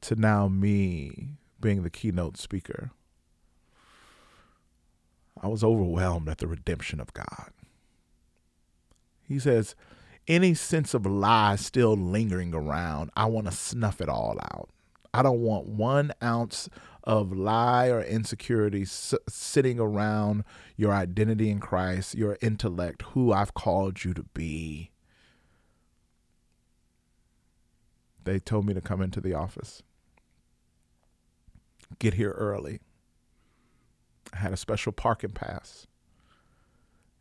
to 0.02 0.16
now 0.16 0.48
me 0.48 1.34
being 1.62 1.84
the 1.84 1.92
keynote 1.92 2.38
speaker, 2.38 2.90
I 5.42 5.48
was 5.48 5.64
overwhelmed 5.64 6.30
at 6.30 6.40
the 6.40 6.48
redemption 6.48 7.00
of 7.00 7.14
God. 7.14 7.52
He 9.28 9.40
says, 9.40 9.76
any 10.28 10.54
sense 10.54 10.94
of 10.94 11.06
lie 11.06 11.56
still 11.56 11.96
lingering 11.96 12.54
around, 12.54 13.10
I 13.16 13.26
want 13.26 13.48
to 13.48 13.54
snuff 13.54 14.02
it 14.02 14.10
all 14.10 14.38
out. 14.54 14.70
I 15.14 15.24
don't 15.24 15.42
want 15.42 15.68
one 15.68 16.12
ounce 16.22 16.70
of 17.04 17.32
lie 17.32 17.88
or 17.88 18.02
insecurity 18.02 18.84
s- 18.84 19.16
sitting 19.28 19.80
around 19.80 20.44
your 20.76 20.94
identity 20.94 21.50
in 21.50 21.60
Christ, 21.60 22.14
your 22.16 22.38
intellect, 22.42 23.02
who 23.14 23.32
I've 23.34 23.54
called 23.56 24.04
you 24.04 24.14
to 24.14 24.24
be. 24.24 24.92
They 28.24 28.40
told 28.40 28.66
me 28.68 28.76
to 28.76 28.82
come 28.82 29.02
into 29.02 29.22
the 29.22 29.34
office, 29.34 29.82
get 31.98 32.14
here 32.16 32.32
early. 32.32 32.82
I 34.34 34.38
had 34.38 34.54
a 34.54 34.58
special 34.58 34.92
parking 34.92 35.32
pass. 35.32 35.88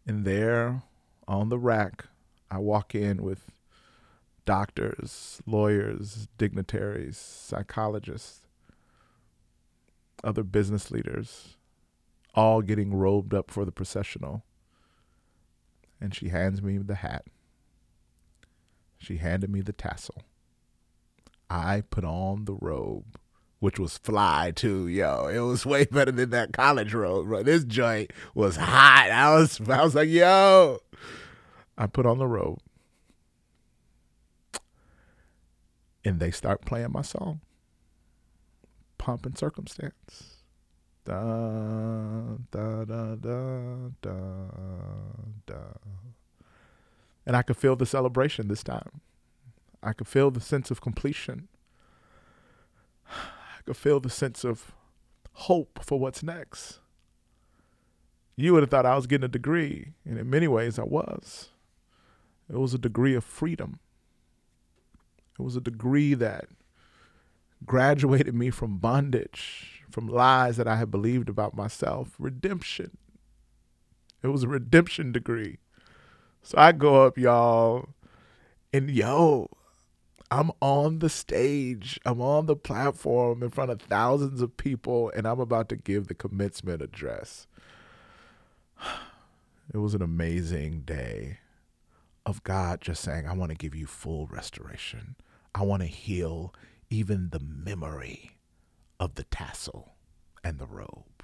And 0.07 0.25
there 0.25 0.83
on 1.27 1.49
the 1.49 1.59
rack 1.59 2.07
I 2.51 2.59
walk 2.59 2.95
in 2.95 3.23
with 3.23 3.51
doctors, 4.47 5.43
lawyers, 5.47 6.29
dignitaries, 6.39 7.19
psychologists, 7.19 8.47
other 10.25 10.43
business 10.43 10.91
leaders, 10.91 11.57
all 12.35 12.63
getting 12.63 12.95
robed 12.95 13.35
up 13.35 13.51
for 13.51 13.65
the 13.65 13.73
processional. 13.73 14.45
And 16.01 16.15
she 16.15 16.29
hands 16.29 16.63
me 16.63 16.79
the 16.79 16.97
hat. 16.97 17.27
She 18.99 19.19
handed 19.19 19.51
me 19.51 19.61
the 19.61 19.73
tassel. 19.73 20.23
I 21.51 21.83
put 21.83 22.05
on 22.05 22.45
the 22.45 22.55
robe, 22.55 23.19
which 23.61 23.79
was 23.79 23.99
fly 23.99 24.53
too, 24.55 24.87
yo. 24.89 25.27
It 25.27 25.41
was 25.41 25.67
way 25.67 25.85
better 25.85 26.13
than 26.13 26.31
that 26.31 26.53
college 26.53 26.95
road, 26.95 27.27
bro. 27.27 27.43
This 27.43 27.65
joint 27.65 28.13
was 28.35 28.57
hot. 28.57 29.11
I 29.11 29.35
was 29.35 29.61
I 29.69 29.83
was 29.83 29.95
like, 29.95 30.09
yo, 30.09 30.79
I 31.77 31.87
put 31.87 32.07
on 32.07 32.19
the 32.19 32.27
robe. 32.27 32.61
And 36.05 36.21
they 36.21 36.31
start 36.31 36.65
playing 36.65 36.93
my 36.93 37.03
song. 37.03 37.41
Pomp 38.97 39.27
and 39.27 39.37
Circumstance. 39.37 40.37
Da, 41.05 41.15
da, 42.51 42.85
da, 42.85 43.15
da, 43.15 43.89
da, 44.03 44.15
da. 45.47 45.55
And 47.27 47.37
I 47.37 47.43
could 47.43 47.57
feel 47.57 47.77
the 47.77 47.87
celebration 47.87 48.49
this 48.49 48.63
time. 48.63 49.01
I 49.83 49.93
could 49.93 50.09
feel 50.09 50.31
the 50.31 50.41
sense 50.41 50.71
of 50.71 50.81
completion. 50.81 51.49
I 53.59 53.63
could 53.63 53.77
feel 53.77 54.01
the 54.01 54.11
sense 54.11 54.45
of 54.45 54.73
hope 55.33 55.81
for 55.83 55.99
what's 55.99 56.23
next. 56.23 56.81
You 58.37 58.53
would 58.53 58.63
have 58.63 58.71
thought 58.71 58.87
I 58.87 58.95
was 58.95 59.07
getting 59.07 59.25
a 59.25 59.29
degree, 59.29 59.95
and 60.05 60.19
in 60.19 60.31
many 60.31 60.47
ways 60.47 60.79
I 60.79 60.85
was. 60.85 61.49
It 62.49 62.57
was 62.57 62.73
a 62.73 62.79
degree 62.79 63.15
of 63.15 63.25
freedom. 63.25 63.81
It 65.39 65.43
was 65.43 65.57
a 65.57 65.61
degree 65.61 66.15
that 66.15 66.47
graduated 67.67 68.35
me 68.35 68.51
from 68.51 68.79
bondage, 68.79 69.83
from 69.91 70.07
lies 70.07 70.57
that 70.57 70.69
I 70.69 70.77
had 70.77 70.91
believed 70.91 71.29
about 71.29 71.57
myself, 71.57 72.15
redemption. 72.19 72.97
It 74.23 74.29
was 74.29 74.45
a 74.45 74.49
redemption 74.49 75.13
degree. 75.13 75.59
So 76.43 76.57
I 76.59 76.73
go 76.73 77.05
up, 77.07 77.19
y'all, 77.19 77.91
and 78.73 78.91
yo, 78.91 79.51
I'm 80.31 80.51
on 80.61 80.99
the 80.99 81.09
stage, 81.09 81.99
I'm 82.05 82.21
on 82.21 82.47
the 82.47 82.57
platform 82.57 83.43
in 83.43 83.51
front 83.51 83.71
of 83.71 83.81
thousands 83.81 84.43
of 84.43 84.57
people, 84.57 85.11
and 85.17 85.27
I'm 85.27 85.41
about 85.41 85.69
to 85.71 85.77
give 85.77 86.09
the 86.09 86.15
commencement 86.15 86.83
address. 86.83 87.47
It 89.71 89.77
was 89.77 89.93
an 89.93 90.01
amazing 90.01 90.85
day 90.87 91.41
of 92.25 92.43
God 92.43 92.81
just 92.81 93.03
saying, 93.03 93.27
I 93.27 93.35
want 93.35 93.51
to 93.51 93.55
give 93.55 93.75
you 93.75 93.87
full 93.87 94.27
restoration. 94.27 95.15
I 95.55 95.63
want 95.63 95.83
to 95.83 95.89
heal 95.89 96.55
even 96.89 97.29
the 97.29 97.41
memory 97.41 98.39
of 98.99 99.17
the 99.17 99.25
tassel 99.25 99.95
and 100.43 100.59
the 100.59 100.67
robe. 100.67 101.23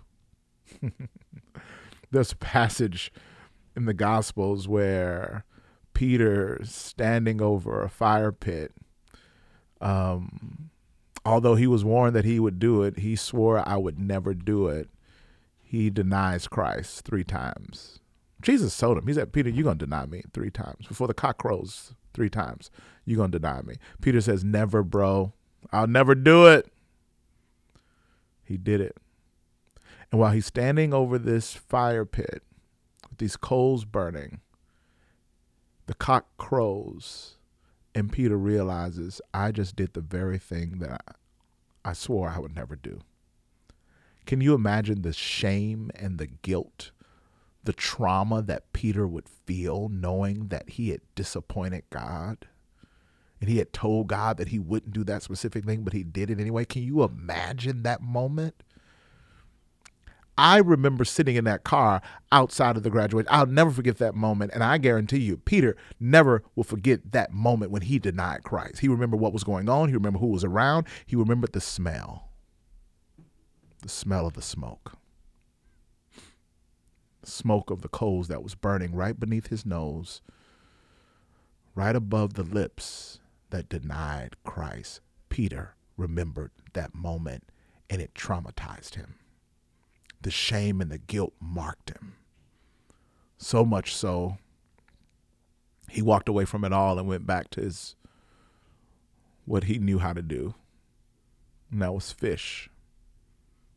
There's 2.11 2.32
a 2.32 2.37
passage 2.37 3.11
in 3.75 3.87
the 3.87 3.94
Gospels 3.94 4.68
where 4.68 5.44
Peter, 5.94 6.61
standing 6.64 7.40
over 7.40 7.82
a 7.82 7.88
fire 7.88 8.32
pit, 8.32 8.73
um, 9.85 10.71
although 11.25 11.55
he 11.55 11.67
was 11.67 11.85
warned 11.85 12.17
that 12.17 12.25
he 12.25 12.41
would 12.41 12.59
do 12.59 12.83
it, 12.83 12.99
he 13.00 13.14
swore, 13.14 13.62
I 13.69 13.76
would 13.76 13.99
never 13.99 14.35
do 14.35 14.67
it. 14.69 14.88
He 15.62 15.91
denies 15.91 16.49
Christ 16.49 17.05
three 17.05 17.25
times. 17.25 18.00
Jesus 18.41 18.76
told 18.76 18.99
him, 18.99 19.07
He 19.07 19.14
said, 19.14 19.33
Peter, 19.33 19.50
you're 19.50 19.64
going 19.64 19.79
to 19.79 19.87
deny 19.87 20.07
me 20.07 20.23
three 20.33 20.50
times. 20.50 20.87
Before 20.87 21.07
the 21.07 21.14
cock 21.14 21.38
crows 21.38 21.95
three 22.14 22.31
times, 22.31 22.71
you're 23.05 23.17
going 23.17 23.31
to 23.33 23.38
deny 23.38 23.62
me. 23.62 23.76
Peter 24.00 24.21
says, 24.21 24.43
Never, 24.43 24.83
bro. 24.83 25.33
I'll 25.73 25.87
never 25.87 26.14
do 26.14 26.47
it. 26.47 26.71
He 28.45 28.57
did 28.57 28.81
it. 28.81 28.97
And 30.11 30.21
while 30.21 30.33
he's 30.33 30.47
standing 30.47 30.95
over 30.95 31.19
this 31.19 31.55
fire 31.55 32.05
pit 32.05 32.43
with 33.09 33.19
these 33.19 33.37
coals 33.37 33.85
burning, 33.85 34.41
the 35.87 35.95
cock 35.95 36.26
crows, 36.37 37.37
and 37.94 38.10
Peter 38.10 38.36
realizes, 38.36 39.20
I 39.32 39.52
just 39.52 39.76
did 39.76 39.94
the 39.94 40.00
very 40.00 40.38
thing 40.38 40.78
that 40.78 41.02
I, 41.84 41.90
I 41.90 41.92
swore 41.92 42.30
I 42.30 42.38
would 42.38 42.54
never 42.54 42.76
do. 42.76 43.00
Can 44.26 44.40
you 44.40 44.54
imagine 44.54 45.02
the 45.02 45.12
shame 45.12 45.90
and 45.94 46.18
the 46.18 46.26
guilt 46.26 46.90
the 47.64 47.72
trauma 47.72 48.42
that 48.42 48.72
Peter 48.72 49.06
would 49.06 49.28
feel 49.28 49.88
knowing 49.88 50.48
that 50.48 50.70
he 50.70 50.90
had 50.90 51.00
disappointed 51.14 51.82
God 51.90 52.46
and 53.40 53.50
he 53.50 53.58
had 53.58 53.72
told 53.72 54.06
God 54.06 54.36
that 54.36 54.48
he 54.48 54.58
wouldn't 54.58 54.92
do 54.92 55.04
that 55.04 55.22
specific 55.22 55.64
thing, 55.64 55.82
but 55.82 55.92
he 55.92 56.02
did 56.02 56.30
it 56.30 56.38
anyway. 56.38 56.64
Can 56.64 56.82
you 56.82 57.02
imagine 57.02 57.82
that 57.82 58.02
moment? 58.02 58.62
I 60.37 60.59
remember 60.59 61.05
sitting 61.05 61.37
in 61.37 61.45
that 61.45 61.64
car 61.64 62.03
outside 62.33 62.76
of 62.76 62.83
the 62.83 62.91
graduation. 62.91 63.29
I'll 63.31 63.47
never 63.47 63.71
forget 63.71 63.99
that 63.99 64.14
moment. 64.14 64.53
And 64.53 64.64
I 64.64 64.79
guarantee 64.79 65.19
you, 65.19 65.37
Peter 65.37 65.76
never 66.00 66.43
will 66.57 66.64
forget 66.64 67.12
that 67.12 67.33
moment 67.33 67.71
when 67.71 67.83
he 67.83 67.99
denied 67.99 68.43
Christ. 68.43 68.81
He 68.81 68.88
remembered 68.88 69.21
what 69.21 69.33
was 69.33 69.45
going 69.45 69.69
on, 69.69 69.88
he 69.88 69.95
remembered 69.95 70.21
who 70.21 70.29
was 70.29 70.45
around, 70.45 70.87
he 71.07 71.17
remembered 71.17 71.53
the 71.53 71.61
smell 71.61 72.29
the 73.83 73.88
smell 73.91 74.26
of 74.26 74.33
the 74.33 74.41
smoke 74.41 74.97
smoke 77.29 77.71
of 77.71 77.83
the 77.83 77.88
coals 77.88 78.29
that 78.29 78.43
was 78.43 78.55
burning 78.55 78.95
right 78.95 79.19
beneath 79.19 79.49
his 79.49 79.67
nose, 79.67 80.21
right 81.75 81.97
above 81.97 82.35
the 82.35 82.43
lips 82.43 83.21
that 83.50 83.69
denied 83.69 84.37
Christ. 84.45 85.00
Peter 85.29 85.75
remembered 85.97 86.50
that 86.73 86.95
moment 86.95 87.45
and 87.91 88.00
it 88.00 88.14
traumatized 88.14 88.95
him. 88.95 89.17
The 90.25 90.31
shame 90.31 90.81
and 90.81 90.90
the 90.90 90.99
guilt 90.99 91.35
marked 91.38 91.90
him. 91.90 92.14
So 93.37 93.62
much 93.62 93.95
so, 93.95 94.38
he 95.90 96.00
walked 96.00 96.31
away 96.31 96.47
from 96.47 96.64
it 96.64 96.73
all 96.73 96.99
and 96.99 97.07
went 97.07 97.26
back 97.26 97.50
to 97.50 97.61
his 97.61 97.95
what 99.45 99.64
he 99.64 99.78
knew 99.78 99.99
how 99.99 100.14
to 100.14 100.23
do. 100.23 100.54
And 101.71 101.83
that 101.83 101.93
was 101.93 102.11
fish. 102.11 102.71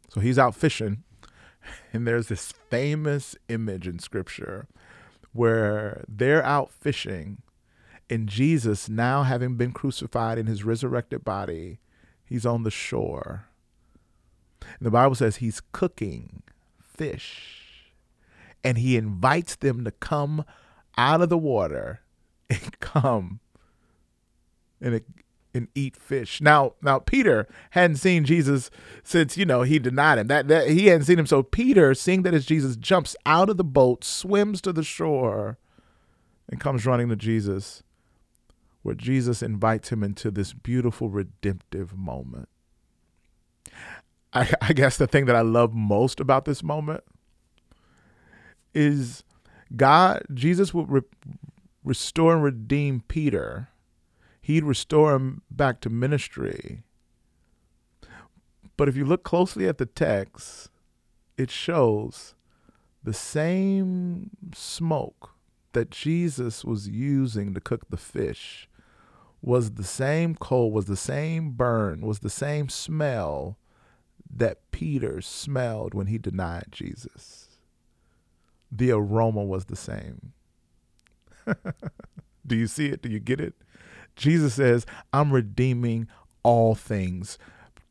So 0.07 0.21
he's 0.21 0.39
out 0.39 0.55
fishing, 0.55 1.03
and 1.93 2.07
there's 2.07 2.27
this 2.27 2.53
famous 2.69 3.35
image 3.49 3.85
in 3.85 3.99
scripture 3.99 4.67
where 5.33 6.05
they're 6.07 6.45
out 6.45 6.71
fishing, 6.71 7.41
and 8.09 8.29
Jesus, 8.29 8.87
now 8.87 9.23
having 9.23 9.55
been 9.55 9.73
crucified 9.73 10.37
in 10.37 10.47
his 10.47 10.63
resurrected 10.63 11.25
body, 11.25 11.79
he's 12.23 12.45
on 12.45 12.63
the 12.63 12.71
shore. 12.71 13.46
And 14.61 14.85
the 14.85 14.91
Bible 14.91 15.15
says 15.15 15.37
he's 15.37 15.61
cooking 15.71 16.43
fish, 16.81 17.91
and 18.63 18.77
he 18.77 18.97
invites 18.97 19.55
them 19.55 19.83
to 19.85 19.91
come 19.91 20.43
out 20.97 21.21
of 21.21 21.29
the 21.29 21.37
water 21.37 22.01
and 22.49 22.79
come 22.79 23.39
and 24.81 25.01
and 25.53 25.67
eat 25.75 25.97
fish. 25.97 26.39
Now, 26.39 26.73
now 26.81 26.99
Peter 26.99 27.47
hadn't 27.71 27.97
seen 27.97 28.23
Jesus 28.23 28.69
since 29.03 29.37
you 29.37 29.45
know 29.45 29.63
he 29.63 29.79
denied 29.79 30.19
him. 30.19 30.27
That, 30.27 30.47
that 30.47 30.69
he 30.69 30.87
hadn't 30.87 31.05
seen 31.05 31.19
him. 31.19 31.25
So 31.25 31.43
Peter, 31.43 31.93
seeing 31.93 32.21
that 32.23 32.33
as 32.33 32.45
Jesus, 32.45 32.77
jumps 32.77 33.15
out 33.25 33.49
of 33.49 33.57
the 33.57 33.63
boat, 33.63 34.03
swims 34.03 34.61
to 34.61 34.71
the 34.71 34.83
shore, 34.83 35.57
and 36.47 36.61
comes 36.61 36.85
running 36.85 37.09
to 37.09 37.15
Jesus, 37.15 37.83
where 38.83 38.95
Jesus 38.95 39.41
invites 39.41 39.89
him 39.89 40.03
into 40.03 40.31
this 40.31 40.53
beautiful 40.53 41.09
redemptive 41.09 41.97
moment. 41.97 42.47
I, 44.37 44.53
I 44.61 44.73
guess 44.73 44.97
the 44.97 45.07
thing 45.07 45.25
that 45.25 45.35
I 45.35 45.41
love 45.41 45.73
most 45.73 46.19
about 46.19 46.45
this 46.45 46.63
moment 46.63 47.03
is 48.73 49.23
God, 49.75 50.23
Jesus 50.33 50.73
would 50.73 50.91
re- 50.91 51.01
restore 51.83 52.33
and 52.33 52.43
redeem 52.43 53.01
Peter 53.07 53.69
he'd 54.47 54.63
restore 54.63 55.13
him 55.13 55.41
back 55.51 55.81
to 55.81 55.89
ministry. 55.89 56.81
But 58.77 58.87
if 58.87 58.95
you 58.95 59.03
look 59.03 59.25
closely 59.25 59.67
at 59.67 59.77
the 59.77 59.85
text, 59.85 60.69
it 61.37 61.51
shows 61.51 62.33
the 63.03 63.11
same 63.11 64.29
smoke 64.55 65.31
that 65.73 65.91
Jesus 65.91 66.63
was 66.63 66.87
using 66.87 67.53
to 67.55 67.59
cook 67.59 67.89
the 67.89 67.97
fish 67.97 68.69
was 69.41 69.71
the 69.71 69.83
same 69.83 70.33
coal, 70.33 70.71
was 70.71 70.85
the 70.85 70.95
same 70.95 71.51
burn, 71.51 71.99
was 71.99 72.19
the 72.19 72.29
same 72.29 72.69
smell 72.69 73.57
that 74.33 74.71
Peter 74.71 75.21
smelled 75.21 75.93
when 75.93 76.07
he 76.07 76.17
denied 76.17 76.67
Jesus. 76.71 77.47
The 78.71 78.91
aroma 78.91 79.43
was 79.43 79.65
the 79.65 79.75
same. 79.75 80.33
Do 82.45 82.55
you 82.55 82.67
see 82.67 82.87
it? 82.87 83.01
Do 83.01 83.09
you 83.09 83.19
get 83.19 83.39
it? 83.39 83.55
Jesus 84.15 84.55
says, 84.55 84.85
I'm 85.13 85.31
redeeming 85.31 86.07
all 86.43 86.75
things, 86.75 87.37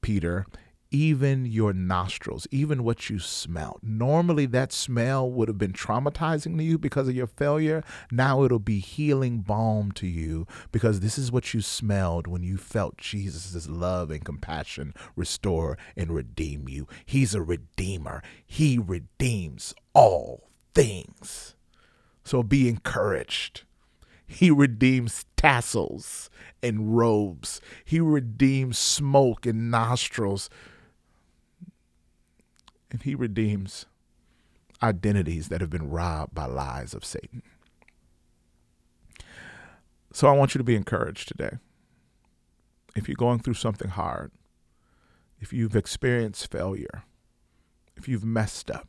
Peter, 0.00 0.46
even 0.90 1.44
your 1.46 1.72
nostrils, 1.72 2.46
even 2.50 2.84
what 2.84 3.10
you 3.10 3.18
smell. 3.18 3.78
Normally, 3.82 4.46
that 4.46 4.72
smell 4.72 5.30
would 5.30 5.48
have 5.48 5.58
been 5.58 5.72
traumatizing 5.72 6.56
to 6.56 6.64
you 6.64 6.78
because 6.78 7.08
of 7.08 7.16
your 7.16 7.26
failure. 7.26 7.82
Now 8.10 8.44
it'll 8.44 8.58
be 8.58 8.78
healing 8.78 9.38
balm 9.38 9.92
to 9.92 10.06
you 10.06 10.46
because 10.72 11.00
this 11.00 11.18
is 11.18 11.32
what 11.32 11.52
you 11.54 11.60
smelled 11.60 12.26
when 12.26 12.42
you 12.42 12.56
felt 12.56 12.98
Jesus' 12.98 13.68
love 13.68 14.10
and 14.10 14.24
compassion 14.24 14.94
restore 15.14 15.76
and 15.96 16.12
redeem 16.12 16.68
you. 16.68 16.86
He's 17.04 17.34
a 17.34 17.42
redeemer, 17.42 18.22
He 18.46 18.78
redeems 18.78 19.74
all 19.94 20.48
things. 20.74 21.54
So 22.24 22.42
be 22.42 22.68
encouraged. 22.68 23.62
He 24.26 24.50
redeems 24.50 25.24
tassels 25.36 26.28
and 26.62 26.96
robes. 26.96 27.60
He 27.84 28.00
redeems 28.00 28.78
smoke 28.78 29.46
and 29.46 29.70
nostrils. 29.70 30.50
And 32.90 33.02
he 33.02 33.14
redeems 33.14 33.86
identities 34.82 35.48
that 35.48 35.60
have 35.60 35.70
been 35.70 35.90
robbed 35.90 36.34
by 36.34 36.46
lies 36.46 36.94
of 36.94 37.04
Satan. 37.04 37.42
So 40.12 40.28
I 40.28 40.32
want 40.32 40.54
you 40.54 40.58
to 40.58 40.64
be 40.64 40.76
encouraged 40.76 41.28
today. 41.28 41.58
If 42.94 43.08
you're 43.08 43.16
going 43.16 43.40
through 43.40 43.54
something 43.54 43.90
hard, 43.90 44.32
if 45.40 45.52
you've 45.52 45.76
experienced 45.76 46.50
failure, 46.50 47.04
if 47.96 48.08
you've 48.08 48.24
messed 48.24 48.70
up, 48.70 48.88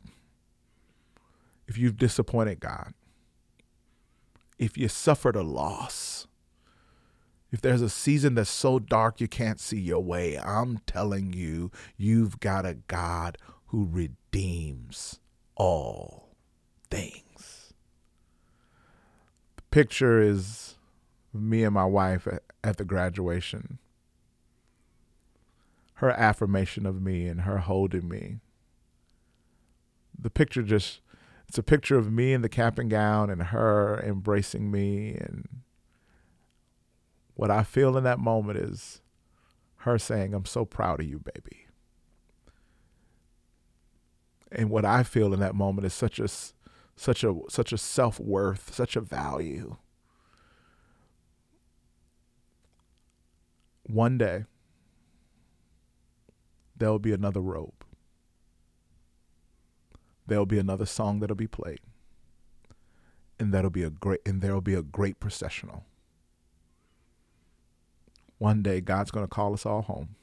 if 1.66 1.76
you've 1.76 1.98
disappointed 1.98 2.60
God, 2.60 2.94
if 4.58 4.78
you 4.78 4.88
suffered 4.88 5.36
a 5.36 5.42
loss, 5.42 6.26
if 7.50 7.60
there's 7.60 7.82
a 7.82 7.90
season 7.90 8.34
that's 8.34 8.50
so 8.50 8.78
dark 8.78 9.20
you 9.20 9.28
can't 9.28 9.60
see 9.60 9.78
your 9.78 10.02
way, 10.02 10.38
I'm 10.38 10.78
telling 10.86 11.32
you, 11.32 11.70
you've 11.96 12.40
got 12.40 12.66
a 12.66 12.74
God 12.74 13.38
who 13.68 13.88
redeems 13.90 15.20
all 15.56 16.30
things. 16.90 17.74
The 19.56 19.62
picture 19.70 20.20
is 20.20 20.76
me 21.32 21.64
and 21.64 21.74
my 21.74 21.84
wife 21.84 22.26
at, 22.26 22.76
the 22.76 22.84
graduation. 22.84 23.78
Her 25.94 26.10
affirmation 26.10 26.86
of 26.86 27.00
me 27.02 27.26
and 27.26 27.42
her 27.42 27.58
holding 27.58 28.08
me. 28.08 28.40
The 30.18 30.30
picture 30.30 30.62
just 30.62 31.00
it's 31.48 31.58
a 31.58 31.62
picture 31.62 31.96
of 31.96 32.12
me 32.12 32.34
in 32.34 32.42
the 32.42 32.48
cap 32.48 32.78
and 32.78 32.90
gown 32.90 33.30
and 33.30 33.44
her 33.44 34.02
embracing 34.04 34.70
me 34.70 35.14
and 35.14 35.48
what 37.34 37.50
I 37.50 37.62
feel 37.62 37.96
in 37.96 38.04
that 38.04 38.18
moment 38.18 38.58
is 38.58 39.00
her 39.82 39.96
saying, 39.96 40.34
I'm 40.34 40.44
so 40.44 40.64
proud 40.64 41.00
of 41.00 41.06
you, 41.06 41.20
baby. 41.20 41.67
And 44.50 44.70
what 44.70 44.84
I 44.84 45.02
feel 45.02 45.34
in 45.34 45.40
that 45.40 45.54
moment 45.54 45.86
is 45.86 45.94
such 45.94 46.18
a 46.18 46.28
such 46.96 47.22
a 47.22 47.34
such 47.48 47.72
a 47.72 47.78
self-worth, 47.78 48.74
such 48.74 48.96
a 48.96 49.00
value. 49.00 49.76
One 53.84 54.18
day 54.18 54.44
there'll 56.76 56.98
be 56.98 57.12
another 57.12 57.40
robe 57.40 57.84
there'll 60.28 60.46
be 60.46 60.58
another 60.58 60.86
song 60.86 61.18
that'll 61.18 61.34
be 61.34 61.48
played. 61.48 61.80
And 63.40 63.52
that'll 63.52 63.70
be 63.70 63.82
a 63.82 63.90
great 63.90 64.20
and 64.26 64.40
there'll 64.40 64.60
be 64.60 64.74
a 64.74 64.82
great 64.82 65.18
processional. 65.18 65.84
One 68.36 68.62
day 68.62 68.80
God's 68.80 69.10
going 69.10 69.24
to 69.24 69.30
call 69.30 69.54
us 69.54 69.66
all 69.66 69.82
home. 69.82 70.16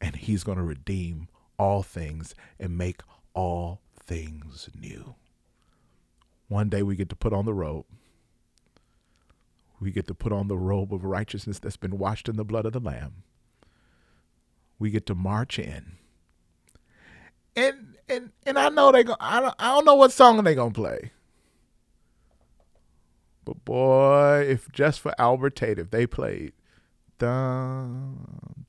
And 0.00 0.16
he's 0.16 0.44
going 0.44 0.58
to 0.58 0.64
redeem 0.64 1.28
all 1.58 1.82
things 1.82 2.34
and 2.58 2.78
make 2.78 3.02
all 3.34 3.80
things 3.98 4.70
new. 4.78 5.14
One 6.48 6.68
day 6.68 6.82
we 6.82 6.96
get 6.96 7.08
to 7.10 7.16
put 7.16 7.32
on 7.32 7.44
the 7.44 7.54
robe. 7.54 7.86
We 9.80 9.90
get 9.90 10.06
to 10.08 10.14
put 10.14 10.32
on 10.32 10.48
the 10.48 10.56
robe 10.58 10.92
of 10.92 11.04
righteousness 11.04 11.58
that's 11.58 11.76
been 11.76 11.98
washed 11.98 12.28
in 12.28 12.36
the 12.36 12.44
blood 12.44 12.66
of 12.66 12.72
the 12.72 12.80
Lamb. 12.80 13.22
We 14.78 14.90
get 14.90 15.06
to 15.06 15.14
march 15.14 15.58
in 15.58 15.98
and 17.58 17.96
and 18.08 18.30
and 18.46 18.58
I 18.58 18.68
know 18.68 18.92
they 18.92 19.04
go. 19.04 19.16
I 19.20 19.40
don't, 19.40 19.54
I 19.58 19.68
don't 19.68 19.84
know 19.84 19.96
what 19.96 20.12
song 20.12 20.42
they 20.44 20.54
gonna 20.54 20.70
play. 20.72 21.12
But 23.44 23.64
boy, 23.64 24.46
if 24.48 24.70
just 24.72 25.00
for 25.00 25.14
Albert 25.18 25.56
Tate, 25.56 25.78
if 25.78 25.90
they 25.90 26.06
played, 26.06 26.52
da 27.18 27.86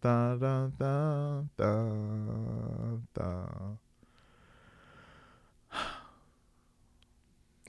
da 0.02 0.36
da 0.36 0.68
da 0.78 1.42
da 1.58 1.84
da. 3.14 3.46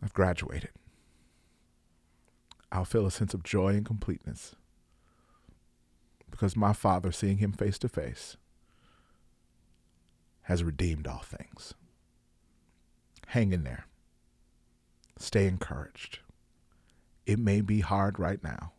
I've 0.02 0.14
graduated. 0.14 0.70
I'll 2.72 2.84
feel 2.84 3.06
a 3.06 3.10
sense 3.10 3.34
of 3.34 3.42
joy 3.42 3.74
and 3.74 3.84
completeness 3.84 4.54
because 6.30 6.56
my 6.56 6.72
father, 6.72 7.12
seeing 7.12 7.38
him 7.38 7.52
face 7.52 7.78
to 7.80 7.88
face, 7.88 8.36
has 10.42 10.64
redeemed 10.64 11.06
all 11.06 11.18
things. 11.18 11.74
Hang 13.28 13.52
in 13.52 13.64
there. 13.64 13.86
Stay 15.18 15.46
encouraged. 15.46 16.20
It 17.26 17.38
may 17.38 17.60
be 17.60 17.80
hard 17.80 18.18
right 18.18 18.42
now, 18.42 18.72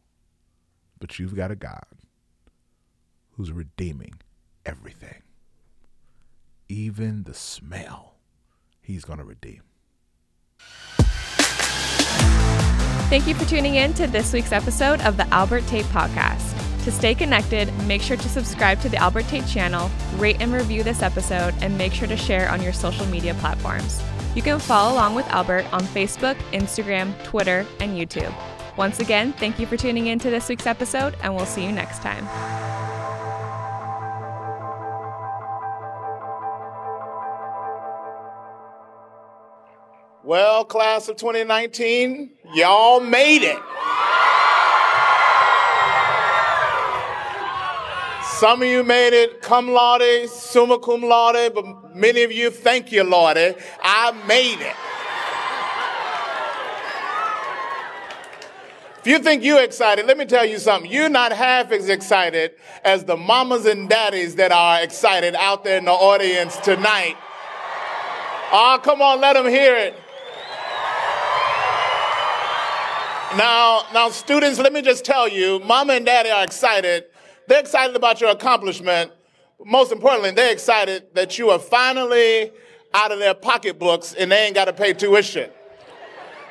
but 1.01 1.19
you've 1.19 1.35
got 1.35 1.51
a 1.51 1.55
God 1.55 1.83
who's 3.31 3.51
redeeming 3.51 4.21
everything. 4.65 5.23
Even 6.69 7.23
the 7.23 7.33
smell, 7.33 8.15
he's 8.79 9.03
going 9.03 9.19
to 9.19 9.25
redeem. 9.25 9.63
Thank 13.09 13.27
you 13.27 13.35
for 13.35 13.43
tuning 13.43 13.75
in 13.75 13.93
to 13.95 14.07
this 14.07 14.31
week's 14.31 14.53
episode 14.53 15.01
of 15.01 15.17
the 15.17 15.27
Albert 15.33 15.67
Tate 15.67 15.85
Podcast. 15.87 16.57
To 16.85 16.91
stay 16.91 17.13
connected, 17.13 17.73
make 17.85 18.01
sure 18.01 18.15
to 18.15 18.29
subscribe 18.29 18.79
to 18.81 18.89
the 18.89 18.97
Albert 18.97 19.25
Tate 19.25 19.45
channel, 19.47 19.91
rate 20.15 20.37
and 20.39 20.53
review 20.53 20.81
this 20.83 21.01
episode, 21.01 21.53
and 21.61 21.77
make 21.77 21.93
sure 21.93 22.07
to 22.07 22.15
share 22.15 22.49
on 22.49 22.61
your 22.61 22.73
social 22.73 23.05
media 23.07 23.33
platforms. 23.35 24.01
You 24.33 24.41
can 24.41 24.59
follow 24.59 24.93
along 24.93 25.15
with 25.15 25.27
Albert 25.27 25.65
on 25.73 25.81
Facebook, 25.81 26.35
Instagram, 26.53 27.21
Twitter, 27.23 27.65
and 27.81 27.97
YouTube. 27.97 28.33
Once 28.77 28.99
again, 28.99 29.34
thank 29.34 29.60
you 29.60 29.65
for 29.67 29.77
tuning 29.77 30.07
in 30.07 30.17
to 30.19 30.29
this 30.29 30.47
week's 30.47 30.65
episode, 30.65 31.15
and 31.23 31.36
we'll 31.36 31.45
see 31.45 31.63
you 31.63 31.71
next 31.71 32.01
time. 32.01 32.25
Well, 40.23 40.63
class 40.63 41.10
of 41.10 41.17
2019, 41.17 42.29
y'all 42.53 43.01
made 43.01 43.43
it. 43.43 43.60
Some 48.39 48.62
of 48.62 48.67
you 48.67 48.84
made 48.84 49.13
it 49.13 49.41
cum 49.41 49.69
laude, 49.69 50.29
summa 50.29 50.79
cum 50.79 51.01
laude, 51.03 51.53
but 51.53 51.65
many 51.95 52.23
of 52.23 52.31
you, 52.31 52.49
thank 52.49 52.91
you, 52.91 53.03
Lord, 53.03 53.38
I 53.38 54.12
made 54.25 54.62
it. 54.62 54.75
If 59.01 59.07
you 59.07 59.17
think 59.17 59.43
you're 59.43 59.63
excited, 59.63 60.05
let 60.05 60.15
me 60.15 60.25
tell 60.25 60.45
you 60.45 60.59
something. 60.59 60.91
You're 60.91 61.09
not 61.09 61.31
half 61.31 61.71
as 61.71 61.89
excited 61.89 62.51
as 62.83 63.03
the 63.03 63.17
mamas 63.17 63.65
and 63.65 63.89
daddies 63.89 64.35
that 64.35 64.51
are 64.51 64.79
excited 64.83 65.33
out 65.33 65.63
there 65.63 65.79
in 65.79 65.85
the 65.85 65.91
audience 65.91 66.55
tonight. 66.57 67.17
Oh, 68.51 68.79
come 68.83 69.01
on, 69.01 69.19
let 69.19 69.33
them 69.33 69.47
hear 69.47 69.75
it. 69.75 69.95
Now, 73.35 73.85
now, 73.91 74.09
students, 74.09 74.59
let 74.59 74.71
me 74.71 74.83
just 74.83 75.03
tell 75.03 75.27
you, 75.27 75.59
mama 75.61 75.93
and 75.93 76.05
daddy 76.05 76.29
are 76.29 76.43
excited. 76.43 77.05
They're 77.47 77.61
excited 77.61 77.95
about 77.95 78.21
your 78.21 78.29
accomplishment. 78.29 79.11
Most 79.65 79.91
importantly, 79.91 80.29
they're 80.29 80.53
excited 80.53 81.07
that 81.15 81.39
you 81.39 81.49
are 81.49 81.57
finally 81.57 82.51
out 82.93 83.11
of 83.11 83.17
their 83.17 83.33
pocketbooks 83.33 84.13
and 84.13 84.31
they 84.31 84.45
ain't 84.45 84.53
got 84.53 84.65
to 84.65 84.73
pay 84.73 84.93
tuition. 84.93 85.49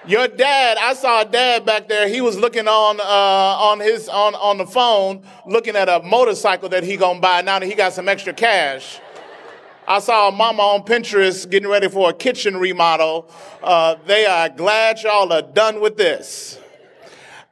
Your 0.06 0.28
dad, 0.28 0.78
I 0.78 0.94
saw 0.94 1.20
a 1.20 1.24
dad 1.26 1.66
back 1.66 1.86
there. 1.86 2.08
He 2.08 2.22
was 2.22 2.38
looking 2.38 2.66
on 2.66 3.00
uh, 3.00 3.02
on 3.04 3.80
his 3.80 4.08
on 4.08 4.34
on 4.34 4.56
the 4.56 4.66
phone, 4.66 5.22
looking 5.46 5.76
at 5.76 5.90
a 5.90 6.00
motorcycle 6.02 6.70
that 6.70 6.84
he 6.84 6.96
gonna 6.96 7.20
buy 7.20 7.42
now 7.42 7.58
that 7.58 7.66
he 7.66 7.74
got 7.74 7.92
some 7.92 8.08
extra 8.08 8.32
cash. 8.32 8.98
I 9.86 9.98
saw 9.98 10.28
a 10.28 10.32
mama 10.32 10.62
on 10.62 10.84
Pinterest 10.84 11.50
getting 11.50 11.68
ready 11.68 11.88
for 11.88 12.10
a 12.10 12.12
kitchen 12.14 12.56
remodel. 12.56 13.30
Uh, 13.62 13.96
they 14.06 14.24
are 14.24 14.48
glad 14.48 15.02
y'all 15.02 15.30
are 15.32 15.42
done 15.42 15.82
with 15.82 15.98
this. 15.98 16.58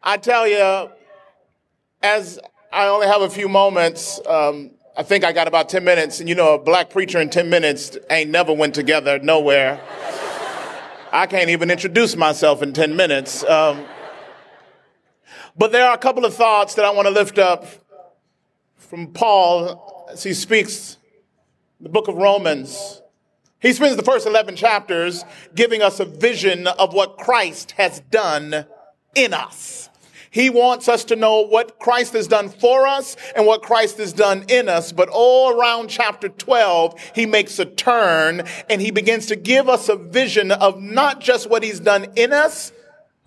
I 0.03 0.17
tell 0.17 0.49
you, 0.49 0.91
as 2.03 2.39
I 2.73 2.87
only 2.87 3.09
have 3.09 3.23
a 3.23 3.31
few 3.31 3.49
moments, 3.49 4.21
um, 4.27 4.71
I 4.97 5.03
think 5.03 5.23
I 5.23 5.33
got 5.33 5.49
about 5.49 5.69
10 5.69 5.85
minutes, 5.85 6.21
and 6.21 6.29
you 6.29 6.35
know, 6.35 6.55
a 6.55 6.59
black 6.59 6.89
preacher 6.91 7.21
in 7.21 7.29
10 7.29 7.51
minutes 7.51 7.99
ain't 8.09 8.31
never 8.31 8.55
went 8.55 8.75
together 8.75 9.19
nowhere. 9.19 9.81
I 11.13 11.27
can't 11.27 11.51
even 11.51 11.71
introduce 11.71 12.17
myself 12.17 12.63
in 12.63 12.73
10 12.73 12.95
minutes. 12.95 13.45
Um, 13.45 13.85
but 15.57 15.73
there 15.73 15.87
are 15.87 15.95
a 15.95 15.99
couple 15.99 16.25
of 16.25 16.35
thoughts 16.35 16.75
that 16.75 16.85
I 16.85 16.91
want 16.91 17.07
to 17.07 17.15
lift 17.15 17.39
up 17.39 17.67
from 18.77 19.13
Paul 19.13 20.07
as 20.11 20.23
he 20.23 20.35
speaks 20.35 20.99
the 21.81 21.89
book 21.89 22.09
of 22.09 22.17
Romans. 22.17 23.03
He 23.61 23.73
spends 23.73 23.97
the 23.97 24.03
first 24.03 24.27
11 24.27 24.57
chapters 24.57 25.25
giving 25.55 25.83
us 25.83 25.99
a 25.99 26.05
vision 26.05 26.67
of 26.67 26.93
what 26.93 27.17
Christ 27.17 27.73
has 27.73 28.01
done 28.11 28.67
in 29.15 29.35
us. 29.35 29.89
He 30.39 30.51
wants 30.51 30.89
us 30.89 31.03
to 31.07 31.17
know 31.17 31.41
what 31.41 31.81
Christ 31.81 32.13
has 32.13 32.29
done 32.29 32.49
for 32.49 32.87
us 32.87 33.17
and 33.35 33.45
what 33.45 33.61
Christ 33.61 33.99
has 33.99 34.13
done 34.13 34.45
in 34.49 34.69
us. 34.69 34.93
But 34.93 35.09
all 35.09 35.51
around 35.51 35.89
chapter 35.89 36.29
12, 36.29 36.95
he 37.13 37.27
makes 37.27 37.59
a 37.59 37.65
turn 37.65 38.45
and 38.71 38.81
he 38.81 38.93
begins 38.93 39.27
to 39.27 39.35
give 39.35 39.69
us 39.69 39.89
a 39.89 39.97
vision 39.97 40.53
of 40.53 40.81
not 40.81 41.21
just 41.21 41.51
what 41.51 41.65
he's 41.65 41.81
done 41.81 42.13
in 42.15 42.33
us, 42.33 42.71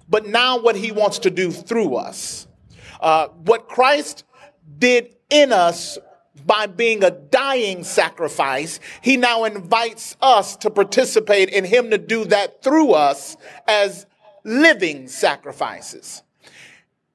but 0.07 0.25
now 0.25 0.57
what 0.57 0.77
he 0.77 0.93
wants 0.93 1.19
to 1.19 1.29
do 1.29 1.51
through 1.51 1.95
us. 1.95 2.47
Uh, 3.01 3.27
what 3.43 3.67
Christ 3.67 4.23
did 4.79 5.13
in 5.29 5.51
us 5.51 5.97
by 6.45 6.65
being 6.65 7.03
a 7.03 7.11
dying 7.11 7.83
sacrifice, 7.83 8.79
he 9.01 9.17
now 9.17 9.43
invites 9.43 10.15
us 10.21 10.55
to 10.55 10.69
participate 10.69 11.49
in 11.49 11.65
him 11.65 11.89
to 11.89 11.97
do 11.97 12.23
that 12.23 12.63
through 12.63 12.91
us 12.93 13.35
as 13.67 14.05
living 14.45 15.09
sacrifices. 15.09 16.23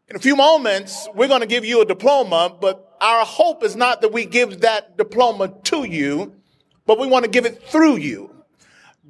In 0.08 0.14
a 0.14 0.20
few 0.20 0.36
moments, 0.36 1.08
we're 1.16 1.26
going 1.26 1.40
to 1.40 1.48
give 1.48 1.64
you 1.64 1.82
a 1.82 1.84
diploma, 1.84 2.56
but 2.60 2.96
our 3.00 3.24
hope 3.24 3.64
is 3.64 3.74
not 3.74 4.02
that 4.02 4.12
we 4.12 4.24
give 4.24 4.60
that 4.60 4.96
diploma 4.96 5.48
to 5.64 5.82
you, 5.82 6.32
but 6.86 7.00
we 7.00 7.08
want 7.08 7.24
to 7.24 7.30
give 7.30 7.44
it 7.44 7.60
through 7.64 7.96
you. 7.96 8.30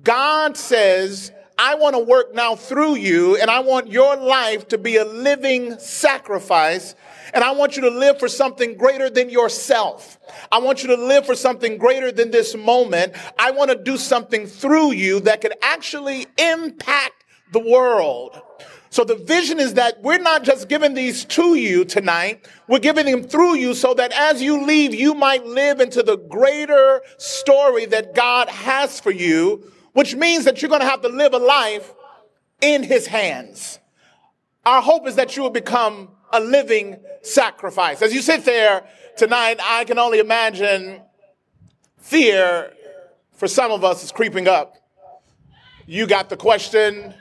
God 0.02 0.56
says, 0.56 1.32
I 1.58 1.74
want 1.74 1.96
to 1.96 2.02
work 2.02 2.34
now 2.34 2.56
through 2.56 2.94
you, 2.94 3.36
and 3.36 3.50
I 3.50 3.60
want 3.60 3.90
your 3.92 4.16
life 4.16 4.68
to 4.68 4.78
be 4.78 4.96
a 4.96 5.04
living 5.04 5.78
sacrifice. 5.78 6.94
And 7.34 7.44
I 7.44 7.50
want 7.50 7.76
you 7.76 7.82
to 7.82 7.90
live 7.90 8.18
for 8.18 8.28
something 8.28 8.78
greater 8.78 9.10
than 9.10 9.28
yourself. 9.28 10.18
I 10.50 10.60
want 10.60 10.82
you 10.82 10.96
to 10.96 11.02
live 11.02 11.26
for 11.26 11.34
something 11.34 11.76
greater 11.76 12.10
than 12.10 12.30
this 12.30 12.56
moment. 12.56 13.12
I 13.38 13.50
want 13.50 13.70
to 13.70 13.76
do 13.76 13.98
something 13.98 14.46
through 14.46 14.92
you 14.92 15.20
that 15.20 15.42
could 15.42 15.52
actually 15.60 16.26
impact 16.38 17.24
the 17.52 17.60
world. 17.60 18.40
So 18.96 19.04
the 19.04 19.14
vision 19.14 19.60
is 19.60 19.74
that 19.74 20.00
we're 20.00 20.16
not 20.16 20.42
just 20.42 20.70
giving 20.70 20.94
these 20.94 21.26
to 21.26 21.54
you 21.54 21.84
tonight, 21.84 22.48
we're 22.66 22.78
giving 22.78 23.04
them 23.04 23.24
through 23.24 23.56
you 23.56 23.74
so 23.74 23.92
that 23.92 24.10
as 24.12 24.40
you 24.40 24.64
leave, 24.64 24.94
you 24.94 25.12
might 25.12 25.44
live 25.44 25.80
into 25.80 26.02
the 26.02 26.16
greater 26.16 27.02
story 27.18 27.84
that 27.84 28.14
God 28.14 28.48
has 28.48 28.98
for 28.98 29.10
you, 29.10 29.70
which 29.92 30.14
means 30.14 30.46
that 30.46 30.62
you're 30.62 30.70
going 30.70 30.80
to 30.80 30.86
have 30.86 31.02
to 31.02 31.10
live 31.10 31.34
a 31.34 31.38
life 31.38 31.92
in 32.62 32.82
his 32.82 33.06
hands. 33.06 33.80
Our 34.64 34.80
hope 34.80 35.06
is 35.06 35.16
that 35.16 35.36
you 35.36 35.42
will 35.42 35.50
become 35.50 36.08
a 36.32 36.40
living 36.40 36.96
sacrifice. 37.20 38.00
As 38.00 38.14
you 38.14 38.22
sit 38.22 38.46
there 38.46 38.88
tonight, 39.18 39.60
I 39.62 39.84
can 39.84 39.98
only 39.98 40.20
imagine 40.20 41.02
fear 41.98 42.72
for 43.34 43.46
some 43.46 43.72
of 43.72 43.84
us 43.84 44.02
is 44.02 44.10
creeping 44.10 44.48
up. 44.48 44.74
You 45.84 46.06
got 46.06 46.30
the 46.30 46.38
question, 46.38 47.12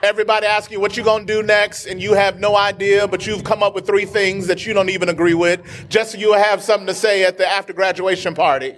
Everybody 0.00 0.46
asks 0.46 0.70
you 0.70 0.78
what 0.78 0.96
you're 0.96 1.04
going 1.04 1.26
to 1.26 1.32
do 1.40 1.42
next, 1.42 1.86
and 1.86 2.00
you 2.00 2.14
have 2.14 2.38
no 2.38 2.56
idea, 2.56 3.08
but 3.08 3.26
you've 3.26 3.42
come 3.42 3.64
up 3.64 3.74
with 3.74 3.84
three 3.84 4.04
things 4.04 4.46
that 4.46 4.64
you 4.64 4.72
don't 4.72 4.90
even 4.90 5.08
agree 5.08 5.34
with, 5.34 5.88
just 5.88 6.12
so 6.12 6.18
you 6.18 6.34
have 6.34 6.62
something 6.62 6.86
to 6.86 6.94
say 6.94 7.24
at 7.24 7.36
the 7.36 7.44
after 7.44 7.72
graduation 7.72 8.32
party. 8.32 8.76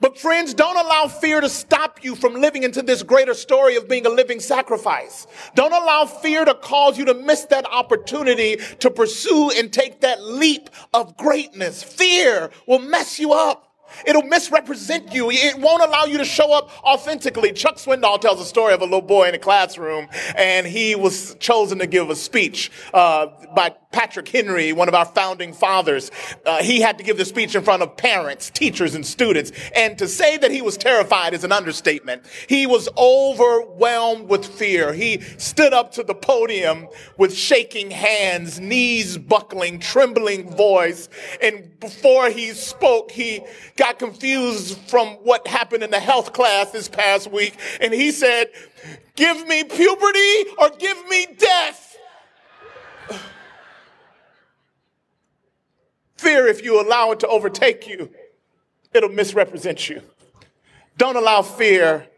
But 0.00 0.18
friends, 0.18 0.54
don't 0.54 0.76
allow 0.76 1.08
fear 1.08 1.42
to 1.42 1.50
stop 1.50 2.02
you 2.02 2.14
from 2.14 2.34
living 2.34 2.62
into 2.62 2.80
this 2.80 3.02
greater 3.02 3.34
story 3.34 3.76
of 3.76 3.88
being 3.88 4.06
a 4.06 4.10
living 4.10 4.40
sacrifice. 4.40 5.26
Don't 5.54 5.72
allow 5.72 6.06
fear 6.06 6.46
to 6.46 6.54
cause 6.54 6.96
you 6.96 7.04
to 7.04 7.14
miss 7.14 7.44
that 7.46 7.66
opportunity 7.66 8.56
to 8.78 8.90
pursue 8.90 9.50
and 9.50 9.70
take 9.70 10.00
that 10.00 10.22
leap 10.22 10.70
of 10.94 11.14
greatness. 11.18 11.82
Fear 11.82 12.50
will 12.66 12.78
mess 12.78 13.18
you 13.18 13.32
up. 13.32 13.67
It'll 14.06 14.22
misrepresent 14.22 15.12
you. 15.12 15.30
It 15.30 15.58
won't 15.58 15.82
allow 15.82 16.04
you 16.04 16.18
to 16.18 16.24
show 16.24 16.52
up 16.52 16.70
authentically. 16.84 17.52
Chuck 17.52 17.76
Swindoll 17.76 18.20
tells 18.20 18.40
a 18.40 18.44
story 18.44 18.74
of 18.74 18.80
a 18.80 18.84
little 18.84 19.02
boy 19.02 19.28
in 19.28 19.34
a 19.34 19.38
classroom, 19.38 20.08
and 20.36 20.66
he 20.66 20.94
was 20.94 21.34
chosen 21.36 21.78
to 21.78 21.86
give 21.86 22.10
a 22.10 22.16
speech 22.16 22.70
uh, 22.94 23.26
by 23.54 23.74
Patrick 23.90 24.28
Henry, 24.28 24.72
one 24.72 24.86
of 24.86 24.94
our 24.94 25.06
founding 25.06 25.52
fathers. 25.52 26.10
Uh, 26.44 26.62
he 26.62 26.80
had 26.80 26.98
to 26.98 27.04
give 27.04 27.16
the 27.16 27.24
speech 27.24 27.54
in 27.54 27.62
front 27.62 27.82
of 27.82 27.96
parents, 27.96 28.50
teachers, 28.50 28.94
and 28.94 29.04
students. 29.04 29.50
And 29.74 29.96
to 29.98 30.06
say 30.06 30.36
that 30.36 30.50
he 30.50 30.60
was 30.60 30.76
terrified 30.76 31.32
is 31.32 31.42
an 31.42 31.52
understatement. 31.52 32.24
He 32.48 32.66
was 32.66 32.88
overwhelmed 32.96 34.28
with 34.28 34.44
fear. 34.44 34.92
He 34.92 35.20
stood 35.38 35.72
up 35.72 35.92
to 35.92 36.02
the 36.02 36.14
podium 36.14 36.88
with 37.16 37.34
shaking 37.34 37.90
hands, 37.90 38.60
knees 38.60 39.16
buckling, 39.16 39.78
trembling 39.78 40.54
voice. 40.54 41.08
And 41.40 41.80
before 41.80 42.28
he 42.28 42.50
spoke, 42.50 43.10
he 43.10 43.40
got 43.76 43.98
confused 43.98 44.78
from 44.88 45.08
what 45.24 45.46
happened 45.46 45.82
in 45.82 45.90
the 45.90 46.00
health 46.00 46.34
class 46.34 46.72
this 46.72 46.88
past 46.88 47.32
week. 47.32 47.56
And 47.80 47.94
he 47.94 48.10
said, 48.10 48.48
give 49.16 49.48
me 49.48 49.64
puberty 49.64 50.44
or 50.58 50.70
give 50.78 51.08
me 51.08 51.26
death. 51.38 51.96
Fear, 56.18 56.48
if 56.48 56.64
you 56.64 56.80
allow 56.80 57.12
it 57.12 57.20
to 57.20 57.28
overtake 57.28 57.88
you, 57.88 58.10
it'll 58.92 59.08
misrepresent 59.08 59.88
you. 59.88 60.02
Don't 60.96 61.16
allow 61.16 61.42
fear 61.42 62.08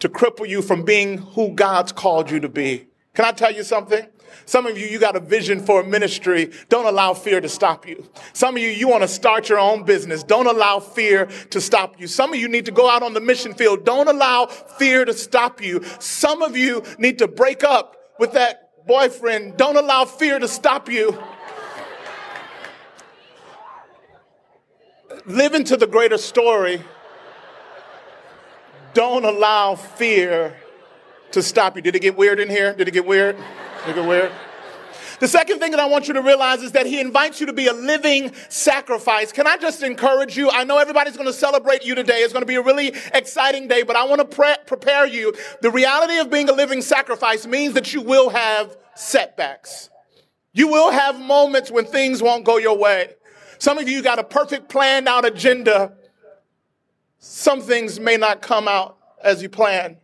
to 0.00 0.08
cripple 0.08 0.46
you 0.46 0.62
from 0.62 0.84
being 0.84 1.18
who 1.18 1.52
God's 1.54 1.90
called 1.90 2.30
you 2.30 2.40
to 2.40 2.48
be. 2.48 2.86
Can 3.14 3.24
I 3.24 3.32
tell 3.32 3.52
you 3.52 3.64
something? 3.64 4.06
Some 4.44 4.66
of 4.66 4.78
you, 4.78 4.86
you 4.86 4.98
got 4.98 5.16
a 5.16 5.20
vision 5.20 5.60
for 5.64 5.80
a 5.80 5.84
ministry. 5.84 6.50
Don't 6.68 6.86
allow 6.86 7.14
fear 7.14 7.40
to 7.40 7.48
stop 7.48 7.88
you. 7.88 8.08
Some 8.34 8.56
of 8.56 8.62
you, 8.62 8.68
you 8.68 8.86
want 8.86 9.02
to 9.02 9.08
start 9.08 9.48
your 9.48 9.58
own 9.58 9.84
business. 9.84 10.22
Don't 10.22 10.46
allow 10.46 10.78
fear 10.78 11.26
to 11.50 11.60
stop 11.60 11.98
you. 11.98 12.06
Some 12.06 12.34
of 12.34 12.38
you 12.38 12.48
need 12.48 12.66
to 12.66 12.70
go 12.70 12.88
out 12.88 13.02
on 13.02 13.14
the 13.14 13.20
mission 13.20 13.54
field. 13.54 13.84
Don't 13.84 14.08
allow 14.08 14.46
fear 14.46 15.06
to 15.06 15.14
stop 15.14 15.62
you. 15.62 15.82
Some 15.98 16.42
of 16.42 16.56
you 16.56 16.82
need 16.98 17.18
to 17.18 17.28
break 17.28 17.64
up 17.64 17.96
with 18.18 18.32
that 18.32 18.86
boyfriend. 18.86 19.56
Don't 19.56 19.76
allow 19.76 20.04
fear 20.04 20.38
to 20.38 20.48
stop 20.48 20.90
you. 20.90 21.18
Live 25.28 25.54
into 25.54 25.76
the 25.76 25.86
greater 25.86 26.18
story. 26.18 26.82
Don't 28.94 29.24
allow 29.24 29.74
fear 29.74 30.56
to 31.32 31.42
stop 31.42 31.76
you. 31.76 31.82
Did 31.82 31.94
it 31.94 32.00
get 32.00 32.16
weird 32.16 32.40
in 32.40 32.48
here? 32.48 32.74
Did 32.74 32.88
it 32.88 32.92
get 32.92 33.06
weird? 33.06 33.36
Did 33.84 33.90
it 33.90 33.94
get 33.96 34.08
weird? 34.08 34.32
The 35.20 35.28
second 35.28 35.58
thing 35.58 35.72
that 35.72 35.80
I 35.80 35.86
want 35.86 36.06
you 36.06 36.14
to 36.14 36.22
realize 36.22 36.62
is 36.62 36.72
that 36.72 36.86
he 36.86 37.00
invites 37.00 37.40
you 37.40 37.46
to 37.46 37.52
be 37.52 37.66
a 37.66 37.72
living 37.72 38.32
sacrifice. 38.48 39.32
Can 39.32 39.48
I 39.48 39.56
just 39.56 39.82
encourage 39.82 40.36
you? 40.36 40.48
I 40.50 40.62
know 40.64 40.78
everybody's 40.78 41.16
going 41.16 41.26
to 41.26 41.32
celebrate 41.32 41.84
you 41.84 41.96
today. 41.96 42.18
It's 42.18 42.32
going 42.32 42.42
to 42.42 42.46
be 42.46 42.54
a 42.54 42.62
really 42.62 42.92
exciting 43.12 43.66
day, 43.66 43.82
but 43.82 43.96
I 43.96 44.04
want 44.04 44.20
to 44.20 44.36
pre- 44.36 44.56
prepare 44.66 45.06
you. 45.06 45.34
The 45.60 45.70
reality 45.70 46.18
of 46.18 46.30
being 46.30 46.48
a 46.48 46.52
living 46.52 46.82
sacrifice 46.82 47.46
means 47.46 47.74
that 47.74 47.92
you 47.92 48.00
will 48.00 48.30
have 48.30 48.76
setbacks. 48.94 49.90
You 50.52 50.68
will 50.68 50.92
have 50.92 51.20
moments 51.20 51.70
when 51.70 51.84
things 51.84 52.22
won't 52.22 52.44
go 52.44 52.56
your 52.56 52.78
way. 52.78 53.10
Some 53.58 53.78
of 53.78 53.88
you 53.88 54.02
got 54.02 54.18
a 54.18 54.24
perfect 54.24 54.68
planned 54.68 55.08
out 55.08 55.24
agenda. 55.24 55.94
Some 57.18 57.60
things 57.60 57.98
may 57.98 58.16
not 58.16 58.40
come 58.40 58.68
out 58.68 58.96
as 59.22 59.42
you 59.42 59.48
plan. 59.48 59.98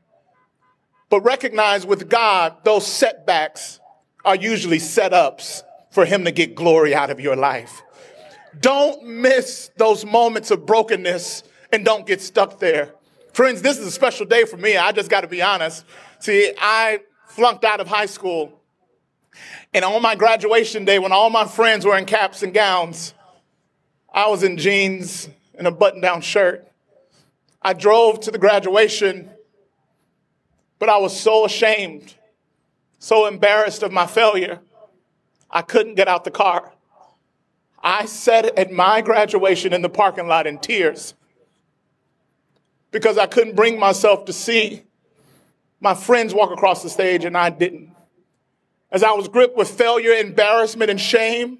But 1.09 1.21
recognize 1.21 1.87
with 1.87 2.09
God, 2.09 2.57
those 2.65 2.87
setbacks 2.87 3.81
are 4.25 4.35
usually 4.35 4.79
setups 4.79 5.63
for 5.91 6.05
Him 6.05 6.25
to 6.25 6.33
get 6.33 6.55
glory 6.55 6.95
out 6.95 7.11
of 7.11 7.21
your 7.21 7.37
life. 7.37 7.83
Don't 8.61 9.05
miss 9.05 9.71
those 9.77 10.05
moments 10.05 10.51
of 10.51 10.67
brokenness 10.67 11.45
and 11.73 11.85
don't 11.85 12.07
get 12.07 12.21
stuck 12.21 12.59
there. 12.59 12.95
Friends, 13.33 13.63
this 13.63 13.79
is 13.79 13.87
a 13.87 13.91
special 13.91 14.27
day 14.27 14.45
for 14.45 14.57
me. 14.57 14.77
I 14.77 14.93
just 14.93 15.11
got 15.11 15.23
to 15.23 15.29
be 15.29 15.43
honest. 15.43 15.85
See, 16.21 16.53
I 16.59 17.01
flunked 17.27 17.65
out 17.65 17.81
of 17.81 17.89
high 17.89 18.07
school. 18.07 18.61
And 19.73 19.85
on 19.85 20.01
my 20.03 20.15
graduation 20.15 20.85
day, 20.85 21.01
when 21.01 21.13
all 21.13 21.31
my 21.31 21.47
friends 21.47 21.85
were 21.85 21.99
in 21.99 22.05
caps 22.05 22.43
and 22.45 22.55
gowns, 22.55 23.15
I 24.15 24.29
was 24.29 24.43
in 24.43 24.57
jeans 24.57 25.29
and 25.55 25.67
a 25.67 25.71
button 25.71 26.01
down 26.01 26.23
shirt. 26.23 26.67
I 27.61 27.75
drove 27.75 28.21
to 28.21 28.31
the 28.31 28.39
graduation, 28.39 29.29
but 30.79 30.89
I 30.89 30.97
was 30.97 31.19
so 31.19 31.45
ashamed 31.45 32.15
so 33.05 33.27
embarrassed 33.27 33.83
of 33.83 33.93
my 33.93 34.07
failure, 34.07 34.61
I 35.51 35.61
couldn't 35.61 35.95
get 35.95 36.09
out 36.09 36.25
the 36.25 36.31
car. 36.31 36.73
I 37.83 38.07
sat 38.07 38.59
at 38.59 38.73
my 38.73 39.03
graduation 39.03 39.75
in 39.75 39.83
the 39.83 39.91
parking 39.91 40.27
lot 40.27 40.47
in 40.47 40.59
tears 40.59 41.13
because 42.91 43.19
I 43.19 43.27
couldn't 43.27 43.57
bring 43.57 43.79
myself 43.79 44.25
to 44.25 44.33
see 44.33 44.85
my 45.81 45.93
friends 45.93 46.33
walk 46.33 46.51
across 46.51 46.83
the 46.83 46.89
stage 46.89 47.27
and 47.27 47.37
I 47.37 47.51
didn't. 47.51 47.91
As 48.91 49.03
I 49.03 49.13
was 49.13 49.29
gripped 49.29 49.55
with 49.55 49.69
failure, 49.69 50.13
embarrassment, 50.13 50.91
and 50.91 50.99
shame, 50.99 51.59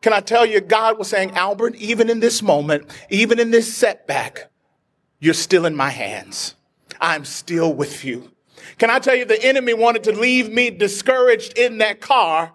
can 0.00 0.12
I 0.12 0.20
tell 0.20 0.46
you, 0.46 0.60
God 0.60 0.98
was 0.98 1.08
saying, 1.08 1.32
Albert, 1.32 1.76
even 1.76 2.08
in 2.08 2.20
this 2.20 2.42
moment, 2.42 2.90
even 3.10 3.38
in 3.38 3.50
this 3.50 3.72
setback, 3.72 4.50
you're 5.18 5.34
still 5.34 5.66
in 5.66 5.76
my 5.76 5.90
hands. 5.90 6.54
I'm 7.00 7.24
still 7.24 7.72
with 7.72 8.04
you. 8.04 8.30
Can 8.78 8.90
I 8.90 8.98
tell 8.98 9.14
you, 9.14 9.24
the 9.24 9.42
enemy 9.44 9.74
wanted 9.74 10.04
to 10.04 10.12
leave 10.12 10.50
me 10.50 10.70
discouraged 10.70 11.58
in 11.58 11.78
that 11.78 12.00
car. 12.00 12.52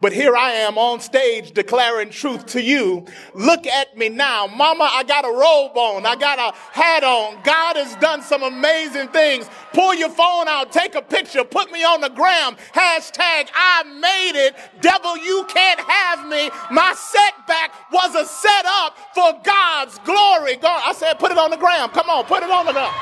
But 0.00 0.12
here 0.12 0.36
I 0.36 0.52
am 0.52 0.76
on 0.76 1.00
stage 1.00 1.52
declaring 1.52 2.10
truth 2.10 2.46
to 2.46 2.62
you. 2.62 3.06
Look 3.34 3.66
at 3.66 3.96
me 3.96 4.10
now. 4.10 4.46
Mama, 4.46 4.88
I 4.92 5.04
got 5.04 5.24
a 5.24 5.28
robe 5.28 5.76
on. 5.76 6.04
I 6.04 6.16
got 6.16 6.38
a 6.38 6.56
hat 6.72 7.02
on. 7.02 7.42
God 7.42 7.76
has 7.76 7.94
done 7.96 8.22
some 8.22 8.42
amazing 8.42 9.08
things. 9.08 9.48
Pull 9.72 9.94
your 9.94 10.10
phone 10.10 10.48
out, 10.48 10.70
take 10.70 10.94
a 10.94 11.02
picture, 11.02 11.44
put 11.44 11.72
me 11.72 11.82
on 11.82 12.00
the 12.00 12.10
gram. 12.10 12.56
Hashtag 12.74 13.48
I 13.54 13.84
made 13.84 14.38
it. 14.38 14.54
Devil, 14.80 15.16
you 15.16 15.44
can't 15.48 15.80
have 15.80 16.28
me. 16.28 16.50
My 16.70 16.94
setback 16.94 17.72
was 17.90 18.14
a 18.14 18.26
setup 18.26 18.96
for 19.14 19.40
God's 19.42 19.98
glory. 20.00 20.56
God, 20.56 20.82
I 20.84 20.92
said, 20.92 21.18
put 21.18 21.30
it 21.30 21.38
on 21.38 21.50
the 21.50 21.56
gram. 21.56 21.88
Come 21.90 22.10
on, 22.10 22.24
put 22.24 22.42
it 22.42 22.50
on 22.50 22.66
the 22.66 22.72
gram. 22.72 22.92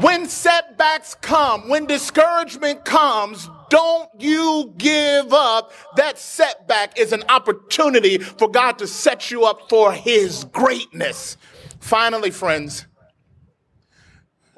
When 0.00 0.28
setbacks 0.28 1.14
come, 1.14 1.68
when 1.68 1.86
discouragement 1.86 2.84
comes, 2.84 3.48
don't 3.70 4.10
you 4.18 4.74
give 4.76 5.32
up. 5.32 5.72
That 5.96 6.18
setback 6.18 6.98
is 6.98 7.12
an 7.12 7.24
opportunity 7.28 8.18
for 8.18 8.48
God 8.48 8.78
to 8.78 8.86
set 8.86 9.30
you 9.30 9.44
up 9.44 9.70
for 9.70 9.92
His 9.92 10.44
greatness. 10.44 11.38
Finally, 11.80 12.30
friends, 12.30 12.86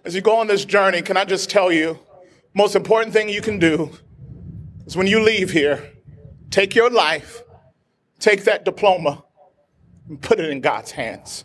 as 0.04 0.14
you 0.14 0.20
go 0.20 0.36
on 0.36 0.48
this 0.48 0.64
journey, 0.64 1.02
can 1.02 1.16
I 1.16 1.24
just 1.24 1.50
tell 1.50 1.70
you, 1.70 1.98
most 2.54 2.74
important 2.74 3.12
thing 3.12 3.28
you 3.28 3.42
can 3.42 3.58
do 3.58 3.90
is 4.86 4.96
when 4.96 5.06
you 5.06 5.22
leave 5.22 5.50
here, 5.50 5.92
take 6.50 6.74
your 6.74 6.90
life, 6.90 7.42
take 8.18 8.44
that 8.44 8.64
diploma, 8.64 9.22
and 10.08 10.20
put 10.20 10.40
it 10.40 10.50
in 10.50 10.60
God's 10.60 10.90
hands. 10.90 11.44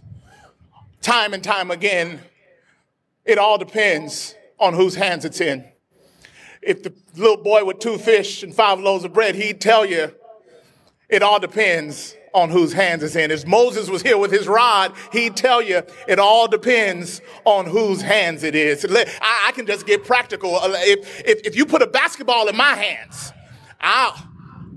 Time 1.01 1.33
and 1.33 1.43
time 1.43 1.69
again, 1.69 2.21
it 3.25 3.37
all 3.37 3.57
depends 3.57 4.35
on 4.59 4.73
whose 4.73 4.95
hands 4.95 5.25
it's 5.25 5.41
in. 5.41 5.65
If 6.61 6.83
the 6.83 6.93
little 7.15 7.37
boy 7.37 7.65
with 7.65 7.79
two 7.79 7.97
fish 7.97 8.43
and 8.43 8.53
five 8.53 8.79
loaves 8.79 9.03
of 9.03 9.13
bread, 9.13 9.35
he'd 9.35 9.59
tell 9.59 9.85
you 9.85 10.13
it 11.09 11.21
all 11.21 11.39
depends 11.39 12.15
on 12.33 12.49
whose 12.49 12.73
hands 12.73 13.03
it's 13.03 13.15
in. 13.15 13.31
If 13.31 13.45
Moses 13.45 13.89
was 13.89 14.01
here 14.01 14.17
with 14.17 14.31
his 14.31 14.47
rod, 14.47 14.93
he'd 15.11 15.35
tell 15.35 15.61
you 15.61 15.83
it 16.07 16.19
all 16.19 16.47
depends 16.47 17.21
on 17.45 17.65
whose 17.65 18.01
hands 18.01 18.43
it 18.43 18.55
is. 18.55 18.85
I, 19.21 19.51
can 19.53 19.65
just 19.67 19.85
get 19.85 20.03
practical. 20.03 20.55
Uh, 20.55 20.71
if, 20.73 21.21
if, 21.25 21.41
if 21.45 21.55
you 21.55 21.65
put 21.65 21.81
a 21.81 21.87
basketball 21.87 22.47
in 22.47 22.57
my 22.57 22.73
hands, 22.73 23.31
I'll, 23.79 24.15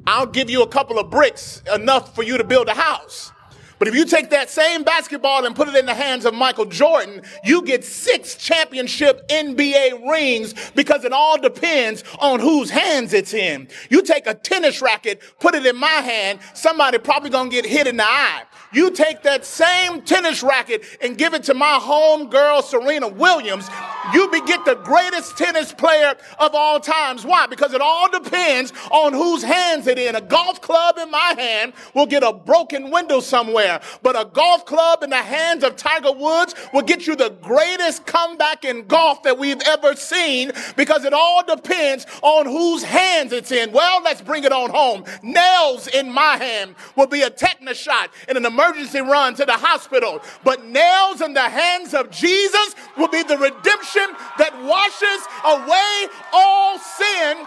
I'll 0.06 0.26
give 0.26 0.50
you 0.50 0.62
a 0.62 0.68
couple 0.68 0.98
of 0.98 1.11
bricks 1.11 1.62
enough 1.72 2.14
for 2.14 2.22
you 2.22 2.37
to 2.37 2.44
build 2.44 2.68
a 2.68 2.74
house. 2.74 3.32
But 3.78 3.88
if 3.88 3.94
you 3.94 4.04
take 4.06 4.30
that 4.30 4.48
same 4.48 4.84
basketball 4.84 5.44
and 5.44 5.54
put 5.54 5.68
it 5.68 5.76
in 5.76 5.86
the 5.86 5.94
hands 5.94 6.24
of 6.24 6.34
Michael 6.34 6.64
Jordan, 6.64 7.22
you 7.44 7.62
get 7.62 7.84
six 7.84 8.34
championship 8.36 9.28
NBA 9.28 10.10
rings 10.10 10.54
because 10.74 11.04
it 11.04 11.12
all 11.12 11.38
depends 11.38 12.02
on 12.18 12.40
whose 12.40 12.70
hands 12.70 13.12
it's 13.12 13.34
in. 13.34 13.68
You 13.90 14.02
take 14.02 14.26
a 14.26 14.34
tennis 14.34 14.80
racket, 14.80 15.20
put 15.40 15.54
it 15.54 15.66
in 15.66 15.76
my 15.76 15.86
hand, 15.86 16.40
somebody 16.54 16.98
probably 16.98 17.30
gonna 17.30 17.50
get 17.50 17.66
hit 17.66 17.86
in 17.86 17.98
the 17.98 18.06
eye. 18.06 18.44
You 18.72 18.90
take 18.90 19.22
that 19.22 19.44
same 19.44 20.02
tennis 20.02 20.42
racket 20.42 20.84
and 21.00 21.16
give 21.16 21.34
it 21.34 21.44
to 21.44 21.54
my 21.54 21.78
home 21.80 22.28
girl, 22.28 22.62
Serena 22.62 23.08
Williams, 23.08 23.68
you 24.12 24.28
be 24.30 24.40
get 24.42 24.64
the 24.64 24.74
greatest 24.76 25.36
tennis 25.36 25.72
player 25.72 26.14
of 26.38 26.54
all 26.54 26.78
times. 26.80 27.24
Why? 27.24 27.46
Because 27.46 27.72
it 27.72 27.80
all 27.80 28.10
depends 28.10 28.72
on 28.90 29.12
whose 29.12 29.42
hands 29.42 29.86
it 29.86 29.98
in. 29.98 30.14
A 30.14 30.20
golf 30.20 30.60
club 30.60 30.98
in 30.98 31.10
my 31.10 31.34
hand 31.38 31.72
will 31.94 32.06
get 32.06 32.22
a 32.22 32.32
broken 32.32 32.90
window 32.90 33.20
somewhere, 33.20 33.65
but 34.02 34.18
a 34.18 34.24
golf 34.24 34.64
club 34.66 35.02
in 35.02 35.11
the 35.11 35.16
hands 35.16 35.64
of 35.64 35.76
Tiger 35.76 36.12
Woods 36.12 36.55
will 36.72 36.83
get 36.83 37.07
you 37.07 37.16
the 37.16 37.31
greatest 37.42 38.07
comeback 38.07 38.64
in 38.64 38.87
golf 38.87 39.22
that 39.22 39.38
we've 39.38 39.61
ever 39.66 39.94
seen 39.94 40.52
because 40.76 41.05
it 41.05 41.12
all 41.12 41.44
depends 41.44 42.07
on 42.22 42.46
whose 42.46 42.83
hands 42.83 43.33
it's 43.33 43.52
in. 43.52 43.72
Well, 43.72 44.02
let's 44.02 44.22
bring 44.22 44.44
it 44.44 44.52
on 44.52 44.70
home. 44.70 45.05
Nails 45.22 45.87
in 45.88 46.11
my 46.11 46.37
hand 46.37 46.74
will 46.96 47.07
be 47.07 47.22
a 47.22 47.31
tetanus 47.31 47.79
shot 47.79 48.11
in 48.29 48.37
an 48.37 48.46
emergency 48.46 49.00
run 49.00 49.35
to 49.35 49.44
the 49.44 49.52
hospital, 49.52 50.20
but 50.44 50.64
nails 50.64 51.20
in 51.20 51.35
the 51.35 51.48
hands 51.48 51.94
of 51.94 52.11
Jesus 52.11 52.74
will 52.96 53.09
be 53.09 53.22
the 53.22 53.38
redemption 53.38 54.07
that 54.38 54.52
washes 54.62 55.26
away 55.44 56.09
all 56.33 56.79
sin 56.79 57.46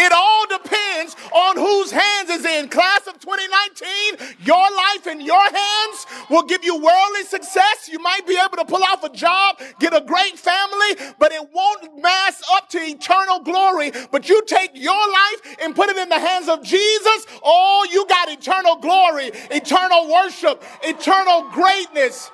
it 0.00 0.12
all 0.12 0.46
depends 0.48 1.14
on 1.32 1.56
whose 1.56 1.90
hands 1.90 2.30
is 2.30 2.44
in. 2.44 2.68
Class 2.68 3.06
of 3.06 3.18
2019, 3.20 4.36
your 4.44 4.56
life 4.56 5.06
in 5.06 5.20
your 5.20 5.42
hands 5.42 6.06
will 6.30 6.42
give 6.44 6.64
you 6.64 6.74
worldly 6.74 7.24
success. 7.24 7.88
You 7.90 7.98
might 7.98 8.26
be 8.26 8.38
able 8.38 8.56
to 8.56 8.64
pull 8.64 8.82
off 8.82 9.04
a 9.04 9.10
job, 9.10 9.60
get 9.78 9.94
a 9.94 10.00
great 10.00 10.38
family, 10.38 11.12
but 11.18 11.32
it 11.32 11.42
won't 11.52 12.00
mass 12.00 12.42
up 12.52 12.68
to 12.70 12.78
eternal 12.78 13.40
glory. 13.40 13.92
But 14.10 14.28
you 14.28 14.42
take 14.46 14.70
your 14.74 15.10
life 15.10 15.56
and 15.62 15.74
put 15.74 15.90
it 15.90 15.96
in 15.96 16.08
the 16.08 16.18
hands 16.18 16.48
of 16.48 16.62
Jesus, 16.62 17.26
oh, 17.42 17.86
you 17.90 18.06
got 18.08 18.30
eternal 18.30 18.76
glory, 18.76 19.30
eternal 19.50 20.10
worship, 20.10 20.62
eternal 20.82 21.50
greatness. 21.50 22.30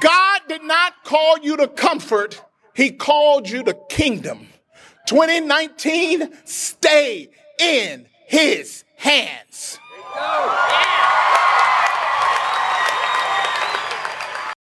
God 0.00 0.40
did 0.48 0.64
not 0.64 1.04
call 1.04 1.38
you 1.38 1.56
to 1.58 1.68
comfort, 1.68 2.42
He 2.74 2.90
called 2.90 3.48
you 3.48 3.62
to 3.62 3.74
kingdom. 3.88 4.48
2019, 5.06 6.30
stay 6.44 7.28
in 7.58 8.06
his 8.26 8.84
hands. 8.96 9.78
Yeah. 10.14 10.94